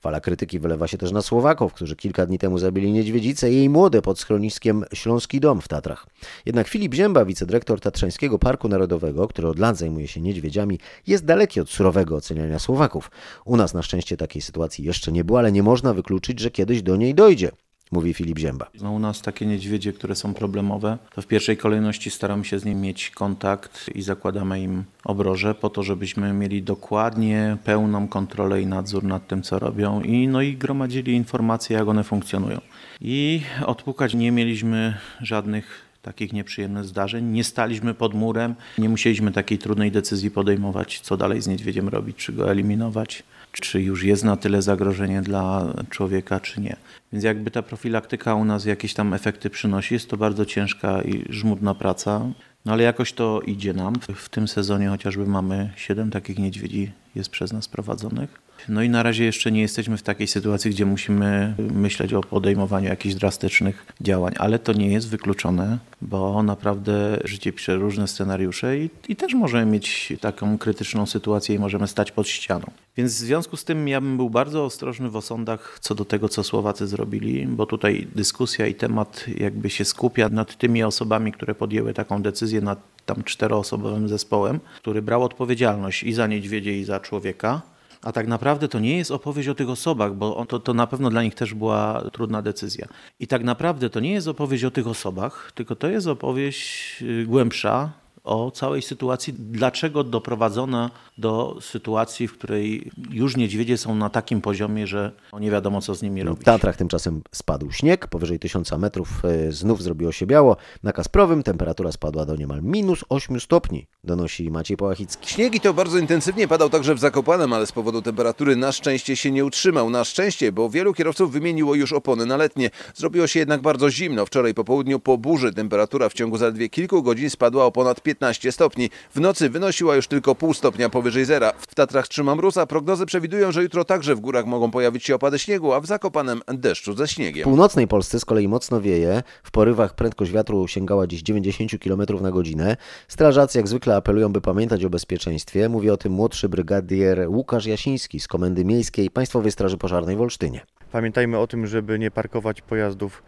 Fala 0.00 0.20
krytyki 0.20 0.58
wylewa 0.58 0.88
się 0.88 0.98
też 0.98 1.12
na 1.12 1.22
Słowaków, 1.22 1.72
którzy 1.72 1.96
kilka 1.96 2.26
dni 2.26 2.38
temu 2.38 2.58
zabili 2.58 2.92
niedźwiedzicę 2.92 3.52
i 3.52 3.54
jej 3.54 3.68
młode 3.68 4.02
pod 4.02 4.18
schroniskiem 4.18 4.84
Śląski 4.94 5.40
Dom 5.40 5.60
w 5.60 5.68
Tatrach. 5.68 6.06
Jednak 6.46 6.68
Filip 6.68 6.94
Zięba, 6.94 7.24
wicedyrektor 7.24 7.80
Tatrzańskiego 7.80 8.38
Parku 8.38 8.68
Narodowego, 8.68 9.28
który 9.28 9.48
od 9.48 9.58
lat 9.58 9.76
zajmuje 9.76 10.08
się 10.08 10.20
niedźwiedziami, 10.20 10.78
jest 11.06 11.24
daleki 11.24 11.60
od 11.60 11.70
surowego 11.70 12.16
oceniania 12.16 12.58
Słowaków. 12.58 13.10
U 13.44 13.56
nas 13.56 13.74
na 13.74 13.82
szczęście 13.82 14.16
takiej 14.16 14.42
sytuacji 14.42 14.84
jeszcze 14.84 15.12
nie 15.12 15.24
było, 15.24 15.38
ale 15.38 15.52
nie 15.52 15.62
można 15.62 15.94
wykluczyć, 15.94 16.40
że 16.40 16.50
kiedyś 16.50 16.82
do 16.82 16.96
niej 16.96 17.14
dojdzie. 17.14 17.50
Mówi 17.92 18.14
Filip 18.14 18.38
Zięba. 18.38 18.66
No 18.82 18.92
u 18.92 18.98
nas 18.98 19.22
takie 19.22 19.46
niedźwiedzie, 19.46 19.92
które 19.92 20.14
są 20.14 20.34
problemowe, 20.34 20.98
to 21.14 21.22
w 21.22 21.26
pierwszej 21.26 21.56
kolejności 21.56 22.10
staramy 22.10 22.44
się 22.44 22.58
z 22.58 22.64
nimi 22.64 22.80
mieć 22.80 23.10
kontakt 23.10 23.90
i 23.94 24.02
zakładamy 24.02 24.60
im 24.60 24.84
obroże 25.04 25.54
po 25.54 25.70
to, 25.70 25.82
żebyśmy 25.82 26.32
mieli 26.32 26.62
dokładnie 26.62 27.56
pełną 27.64 28.08
kontrolę 28.08 28.62
i 28.62 28.66
nadzór 28.66 29.04
nad 29.04 29.26
tym, 29.26 29.42
co 29.42 29.58
robią 29.58 30.02
i, 30.02 30.28
no 30.28 30.42
i 30.42 30.56
gromadzili 30.56 31.14
informacje, 31.14 31.76
jak 31.76 31.88
one 31.88 32.04
funkcjonują. 32.04 32.60
I 33.00 33.42
odpukać 33.66 34.14
nie 34.14 34.32
mieliśmy 34.32 34.94
żadnych 35.20 35.87
takich 36.02 36.32
nieprzyjemnych 36.32 36.84
zdarzeń. 36.84 37.24
Nie 37.24 37.44
staliśmy 37.44 37.94
pod 37.94 38.14
murem, 38.14 38.54
nie 38.78 38.88
musieliśmy 38.88 39.32
takiej 39.32 39.58
trudnej 39.58 39.92
decyzji 39.92 40.30
podejmować, 40.30 41.00
co 41.00 41.16
dalej 41.16 41.42
z 41.42 41.46
niedźwiedziem 41.46 41.88
robić, 41.88 42.16
czy 42.16 42.32
go 42.32 42.50
eliminować, 42.50 43.22
czy 43.52 43.82
już 43.82 44.04
jest 44.04 44.24
na 44.24 44.36
tyle 44.36 44.62
zagrożenie 44.62 45.22
dla 45.22 45.74
człowieka, 45.90 46.40
czy 46.40 46.60
nie. 46.60 46.76
Więc 47.12 47.24
jakby 47.24 47.50
ta 47.50 47.62
profilaktyka 47.62 48.34
u 48.34 48.44
nas 48.44 48.64
jakieś 48.64 48.94
tam 48.94 49.14
efekty 49.14 49.50
przynosi, 49.50 49.94
jest 49.94 50.10
to 50.10 50.16
bardzo 50.16 50.44
ciężka 50.44 51.02
i 51.02 51.24
żmudna 51.28 51.74
praca, 51.74 52.20
no 52.64 52.72
ale 52.72 52.82
jakoś 52.82 53.12
to 53.12 53.40
idzie 53.40 53.72
nam. 53.74 53.94
W 54.14 54.28
tym 54.28 54.48
sezonie 54.48 54.88
chociażby 54.88 55.26
mamy 55.26 55.72
7 55.76 56.10
takich 56.10 56.38
niedźwiedzi 56.38 56.92
jest 57.14 57.30
przez 57.30 57.52
nas 57.52 57.68
prowadzonych. 57.68 58.47
No 58.68 58.82
i 58.82 58.88
na 58.88 59.02
razie 59.02 59.24
jeszcze 59.24 59.52
nie 59.52 59.60
jesteśmy 59.60 59.96
w 59.96 60.02
takiej 60.02 60.26
sytuacji, 60.26 60.70
gdzie 60.70 60.86
musimy 60.86 61.54
myśleć 61.58 62.12
o 62.12 62.20
podejmowaniu 62.20 62.88
jakichś 62.88 63.14
drastycznych 63.14 63.86
działań, 64.00 64.34
ale 64.38 64.58
to 64.58 64.72
nie 64.72 64.92
jest 64.92 65.08
wykluczone, 65.08 65.78
bo 66.02 66.42
naprawdę 66.42 67.18
życie 67.24 67.52
pisze 67.52 67.76
różne 67.76 68.08
scenariusze 68.08 68.78
i, 68.78 68.90
i 69.08 69.16
też 69.16 69.34
możemy 69.34 69.72
mieć 69.72 70.12
taką 70.20 70.58
krytyczną 70.58 71.06
sytuację 71.06 71.54
i 71.54 71.58
możemy 71.58 71.88
stać 71.88 72.12
pod 72.12 72.28
ścianą. 72.28 72.70
Więc 72.96 73.12
w 73.12 73.16
związku 73.16 73.56
z 73.56 73.64
tym 73.64 73.88
ja 73.88 74.00
bym 74.00 74.16
był 74.16 74.30
bardzo 74.30 74.64
ostrożny 74.64 75.10
w 75.10 75.16
osądach 75.16 75.78
co 75.80 75.94
do 75.94 76.04
tego, 76.04 76.28
co 76.28 76.44
Słowacy 76.44 76.86
zrobili, 76.86 77.46
bo 77.46 77.66
tutaj 77.66 78.06
dyskusja 78.14 78.66
i 78.66 78.74
temat 78.74 79.24
jakby 79.36 79.70
się 79.70 79.84
skupia 79.84 80.28
nad 80.28 80.56
tymi 80.56 80.82
osobami, 80.82 81.32
które 81.32 81.54
podjęły 81.54 81.94
taką 81.94 82.22
decyzję, 82.22 82.60
nad 82.60 82.78
tam 83.06 83.24
czteroosobowym 83.24 84.08
zespołem, 84.08 84.60
który 84.80 85.02
brał 85.02 85.24
odpowiedzialność 85.24 86.02
i 86.02 86.12
za 86.12 86.26
niedźwiedzie, 86.26 86.78
i 86.78 86.84
za 86.84 87.00
człowieka. 87.00 87.62
A 88.02 88.12
tak 88.12 88.26
naprawdę 88.26 88.68
to 88.68 88.78
nie 88.78 88.96
jest 88.96 89.10
opowieść 89.10 89.48
o 89.48 89.54
tych 89.54 89.70
osobach, 89.70 90.14
bo 90.14 90.46
to, 90.46 90.60
to 90.60 90.74
na 90.74 90.86
pewno 90.86 91.10
dla 91.10 91.22
nich 91.22 91.34
też 91.34 91.54
była 91.54 92.04
trudna 92.12 92.42
decyzja. 92.42 92.86
I 93.20 93.26
tak 93.26 93.44
naprawdę 93.44 93.90
to 93.90 94.00
nie 94.00 94.12
jest 94.12 94.28
opowieść 94.28 94.64
o 94.64 94.70
tych 94.70 94.86
osobach, 94.86 95.52
tylko 95.54 95.76
to 95.76 95.88
jest 95.88 96.06
opowieść 96.06 97.02
y, 97.02 97.26
głębsza 97.26 97.92
o 98.28 98.50
całej 98.50 98.82
sytuacji, 98.82 99.34
dlaczego 99.38 100.04
doprowadzono 100.04 100.90
do 101.18 101.58
sytuacji, 101.60 102.28
w 102.28 102.32
której 102.32 102.90
już 103.10 103.36
niedźwiedzie 103.36 103.78
są 103.78 103.94
na 103.94 104.10
takim 104.10 104.40
poziomie, 104.40 104.86
że 104.86 105.12
no 105.32 105.38
nie 105.38 105.50
wiadomo 105.50 105.80
co 105.80 105.94
z 105.94 106.02
nimi 106.02 106.22
robić. 106.22 106.40
W 106.40 106.44
Tatrach 106.44 106.76
tymczasem 106.76 107.22
spadł 107.32 107.72
śnieg, 107.72 108.06
powyżej 108.06 108.38
1000 108.38 108.72
metrów 108.72 109.24
e, 109.24 109.52
znów 109.52 109.82
zrobiło 109.82 110.12
się 110.12 110.26
biało. 110.26 110.56
Na 110.82 110.92
Kasprowym 110.92 111.42
temperatura 111.42 111.92
spadła 111.92 112.26
do 112.26 112.36
niemal 112.36 112.62
minus 112.62 113.04
8 113.08 113.40
stopni, 113.40 113.86
donosi 114.08 114.50
Maciej 114.50 114.76
Połachicki. 114.76 115.28
Śnieg 115.34 115.54
i 115.54 115.60
to 115.60 115.74
bardzo 115.74 115.98
intensywnie 115.98 116.48
padał 116.48 116.70
także 116.70 116.94
w 116.94 116.98
Zakopanem, 116.98 117.52
ale 117.52 117.66
z 117.66 117.72
powodu 117.72 118.02
temperatury 118.02 118.56
na 118.56 118.72
szczęście 118.72 119.16
się 119.16 119.30
nie 119.30 119.44
utrzymał. 119.44 119.90
Na 119.90 120.04
szczęście, 120.04 120.52
bo 120.52 120.70
wielu 120.70 120.94
kierowców 120.94 121.32
wymieniło 121.32 121.74
już 121.74 121.92
opony 121.92 122.26
na 122.26 122.36
letnie. 122.36 122.70
Zrobiło 122.94 123.26
się 123.26 123.38
jednak 123.38 123.60
bardzo 123.60 123.90
zimno. 123.90 124.26
Wczoraj 124.26 124.54
po 124.54 124.64
południu 124.64 125.00
po 125.00 125.18
burzy 125.18 125.52
temperatura 125.54 126.08
w 126.08 126.12
ciągu 126.14 126.36
zaledwie 126.38 126.68
kilku 126.68 127.02
godzin 127.02 127.30
spadła 127.30 127.64
o 127.64 127.72
ponad 127.72 128.00
15 128.00 128.52
stopni. 128.52 128.90
W 129.14 129.20
nocy 129.20 129.50
wynosiła 129.50 129.96
już 129.96 130.06
tylko 130.08 130.34
pół 130.34 130.54
stopnia 130.54 130.88
powyżej 130.88 131.24
zera. 131.24 131.52
W 131.58 131.74
Tatrach 131.74 132.08
trzyma 132.08 132.34
mróz, 132.34 132.56
a 132.56 132.66
prognozy 132.66 133.06
przewidują, 133.06 133.52
że 133.52 133.62
jutro 133.62 133.84
także 133.84 134.14
w 134.14 134.20
górach 134.20 134.46
mogą 134.46 134.70
pojawić 134.70 135.04
się 135.04 135.14
opady 135.14 135.38
śniegu, 135.38 135.72
a 135.72 135.80
w 135.80 135.86
Zakopanem 135.86 136.42
deszczu 136.48 136.94
ze 136.96 137.06
W 137.06 137.10
śniegiem. 137.10 137.44
północnej 137.44 137.88
Polsce 137.88 138.20
z 138.20 138.24
kolei 138.24 138.48
mocno 138.48 138.80
wieje. 138.80 139.22
W 139.42 139.50
porywach 139.50 139.94
prędkość 139.94 140.30
wiatru 140.32 140.68
sięgała 140.68 141.06
dziś 141.06 141.22
90 141.22 141.82
km 141.82 142.02
na 142.20 142.30
godzinę. 142.30 142.76
Strażacy 143.08 143.58
jak 143.58 143.68
zwykle 143.68 143.96
apelują, 143.98 144.32
by 144.32 144.40
pamiętać 144.40 144.84
o 144.84 144.90
bezpieczeństwie. 144.90 145.68
Mówi 145.68 145.90
o 145.90 145.96
tym 145.96 146.12
młodszy 146.12 146.48
brygadier 146.48 147.26
Łukasz 147.28 147.66
Jasiński 147.66 148.20
z 148.20 148.28
Komendy 148.28 148.64
Miejskiej 148.64 149.10
Państwowej 149.10 149.52
Straży 149.52 149.78
Pożarnej 149.78 150.16
w 150.16 150.20
Olsztynie. 150.20 150.60
Pamiętajmy 150.92 151.38
o 151.38 151.46
tym, 151.46 151.66
żeby 151.66 151.98
nie 151.98 152.10
parkować 152.10 152.62
pojazdów 152.62 153.22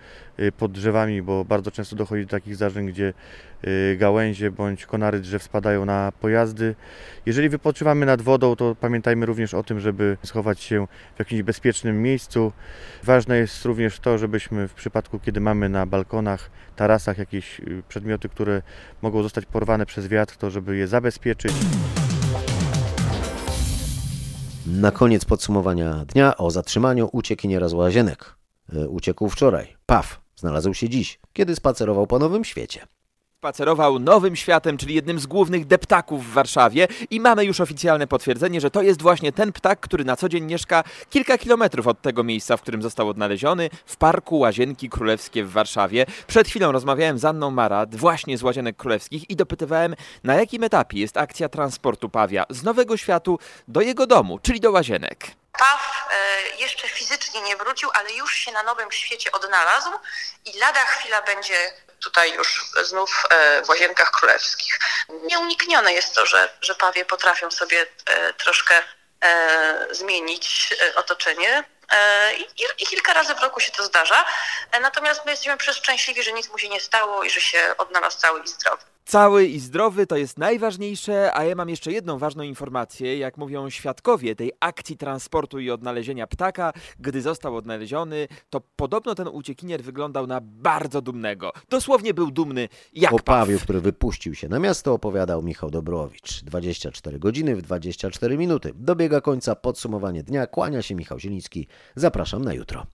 pod 0.58 0.72
drzewami, 0.72 1.22
bo 1.22 1.44
bardzo 1.44 1.70
często 1.70 1.96
dochodzi 1.96 2.22
do 2.24 2.30
takich 2.30 2.56
zdarzeń, 2.56 2.86
gdzie 2.86 3.12
y, 3.64 3.96
gałęzie 3.96 4.50
bądź 4.50 4.86
konary 4.86 5.20
drzew 5.20 5.42
spadają 5.42 5.84
na 5.84 6.12
pojazdy. 6.20 6.74
Jeżeli 7.26 7.48
wypoczywamy 7.48 8.06
nad 8.06 8.22
wodą, 8.22 8.56
to 8.56 8.74
pamiętajmy 8.80 9.26
również 9.26 9.54
o 9.54 9.62
tym, 9.62 9.80
żeby 9.80 10.16
schować 10.24 10.60
się 10.60 10.86
w 11.16 11.18
jakimś 11.18 11.42
bezpiecznym 11.42 12.02
miejscu. 12.02 12.52
Ważne 13.02 13.38
jest 13.38 13.64
również 13.64 14.00
to, 14.00 14.18
żebyśmy 14.18 14.68
w 14.68 14.74
przypadku, 14.74 15.18
kiedy 15.18 15.40
mamy 15.40 15.68
na 15.68 15.86
balkonach, 15.86 16.50
tarasach 16.76 17.18
jakieś 17.18 17.60
y, 17.60 17.82
przedmioty, 17.88 18.28
które 18.28 18.62
mogą 19.02 19.22
zostać 19.22 19.46
porwane 19.46 19.86
przez 19.86 20.08
wiatr, 20.08 20.36
to 20.36 20.50
żeby 20.50 20.76
je 20.76 20.86
zabezpieczyć. 20.86 21.52
Na 24.66 24.90
koniec 24.90 25.24
podsumowania 25.24 26.04
dnia 26.04 26.36
o 26.36 26.50
zatrzymaniu 26.50 27.08
uciekiniera 27.12 27.68
z 27.68 27.72
łazienek. 27.72 28.34
Uciekł 28.88 29.28
wczoraj. 29.28 29.76
Paw 29.86 30.20
znalazł 30.40 30.74
się 30.74 30.88
dziś, 30.88 31.18
kiedy 31.32 31.56
spacerował 31.56 32.06
po 32.06 32.18
Nowym 32.18 32.44
Świecie. 32.44 32.86
Spacerował 33.40 33.98
Nowym 33.98 34.36
Światem, 34.36 34.76
czyli 34.76 34.94
jednym 34.94 35.20
z 35.20 35.26
głównych 35.26 35.66
deptaków 35.66 36.26
w 36.26 36.32
Warszawie 36.32 36.88
i 37.10 37.20
mamy 37.20 37.44
już 37.44 37.60
oficjalne 37.60 38.06
potwierdzenie, 38.06 38.60
że 38.60 38.70
to 38.70 38.82
jest 38.82 39.02
właśnie 39.02 39.32
ten 39.32 39.52
ptak, 39.52 39.80
który 39.80 40.04
na 40.04 40.16
co 40.16 40.28
dzień 40.28 40.44
mieszka 40.44 40.84
kilka 41.10 41.38
kilometrów 41.38 41.86
od 41.86 42.02
tego 42.02 42.24
miejsca, 42.24 42.56
w 42.56 42.62
którym 42.62 42.82
został 42.82 43.08
odnaleziony, 43.08 43.70
w 43.86 43.96
Parku 43.96 44.38
Łazienki 44.38 44.88
Królewskie 44.88 45.44
w 45.44 45.50
Warszawie. 45.50 46.06
Przed 46.26 46.48
chwilą 46.48 46.72
rozmawiałem 46.72 47.18
z 47.18 47.24
Anną 47.24 47.50
Marat, 47.50 47.96
właśnie 47.96 48.38
z 48.38 48.42
Łazienek 48.42 48.76
Królewskich 48.76 49.30
i 49.30 49.36
dopytywałem, 49.36 49.94
na 50.24 50.34
jakim 50.34 50.64
etapie 50.64 51.00
jest 51.00 51.16
akcja 51.16 51.48
transportu 51.48 52.08
pawia 52.08 52.44
z 52.50 52.62
Nowego 52.62 52.96
Światu 52.96 53.38
do 53.68 53.80
jego 53.80 54.06
domu, 54.06 54.38
czyli 54.38 54.60
do 54.60 54.70
Łazienek. 54.70 55.39
Paw 55.58 56.08
e, 56.10 56.48
jeszcze 56.56 56.88
fizycznie 56.88 57.40
nie 57.40 57.56
wrócił, 57.56 57.90
ale 57.94 58.12
już 58.12 58.34
się 58.34 58.52
na 58.52 58.62
Nowym 58.62 58.92
Świecie 58.92 59.32
odnalazł 59.32 59.90
i 60.44 60.58
lada 60.58 60.84
chwila 60.84 61.22
będzie 61.22 61.72
tutaj 62.00 62.32
już 62.32 62.64
znów 62.82 63.26
e, 63.30 63.62
w 63.62 63.68
Łazienkach 63.68 64.10
Królewskich. 64.10 64.78
Nieuniknione 65.08 65.92
jest 65.92 66.14
to, 66.14 66.26
że, 66.26 66.52
że 66.60 66.74
pawie 66.74 67.04
potrafią 67.04 67.50
sobie 67.50 67.86
e, 68.06 68.34
troszkę 68.34 68.82
zmienić 69.90 70.74
otoczenie. 70.94 71.64
I, 72.78 72.86
kilka 72.86 73.12
razy 73.12 73.34
w 73.34 73.38
roku 73.38 73.60
się 73.60 73.72
to 73.72 73.84
zdarza. 73.84 74.24
Natomiast 74.80 75.24
my 75.24 75.30
jesteśmy 75.30 75.56
przeszczęśliwi, 75.56 76.22
że 76.22 76.32
nic 76.32 76.48
mu 76.48 76.58
się 76.58 76.68
nie 76.68 76.80
stało 76.80 77.24
i 77.24 77.30
że 77.30 77.40
się 77.40 77.74
odnalazł 77.78 78.18
cały 78.18 78.42
i 78.42 78.48
zdrowy. 78.48 78.82
Cały 79.10 79.46
i 79.46 79.60
zdrowy 79.60 80.06
to 80.06 80.16
jest 80.16 80.38
najważniejsze, 80.38 81.34
a 81.34 81.44
ja 81.44 81.54
mam 81.54 81.68
jeszcze 81.68 81.92
jedną 81.92 82.18
ważną 82.18 82.42
informację. 82.42 83.18
Jak 83.18 83.36
mówią 83.36 83.70
świadkowie 83.70 84.36
tej 84.36 84.52
akcji 84.60 84.96
transportu 84.96 85.58
i 85.58 85.70
odnalezienia 85.70 86.26
ptaka, 86.26 86.72
gdy 87.00 87.22
został 87.22 87.56
odnaleziony, 87.56 88.28
to 88.50 88.60
podobno 88.76 89.14
ten 89.14 89.28
uciekinier 89.28 89.82
wyglądał 89.82 90.26
na 90.26 90.40
bardzo 90.42 91.02
dumnego. 91.02 91.52
Dosłownie 91.68 92.14
był 92.14 92.30
dumny 92.30 92.68
jak 92.92 93.12
o 93.12 93.18
paw. 93.18 93.48
który 93.62 93.80
wypuścił 93.80 94.34
się 94.34 94.48
na 94.48 94.58
miasto, 94.58 94.92
opowiadał 94.92 95.42
Michał 95.42 95.70
Dobrowicz. 95.70 96.42
24 96.44 97.18
godziny 97.18 97.56
w 97.56 97.62
24 97.62 98.38
minuty. 98.38 98.72
Dobiega 98.74 99.20
końca 99.20 99.54
podsumowanie 99.54 100.22
dnia. 100.22 100.46
Kłania 100.46 100.82
się 100.82 100.94
Michał 100.94 101.18
Zieliński. 101.18 101.66
Zapraszam 101.96 102.44
na 102.44 102.54
jutro. 102.54 102.86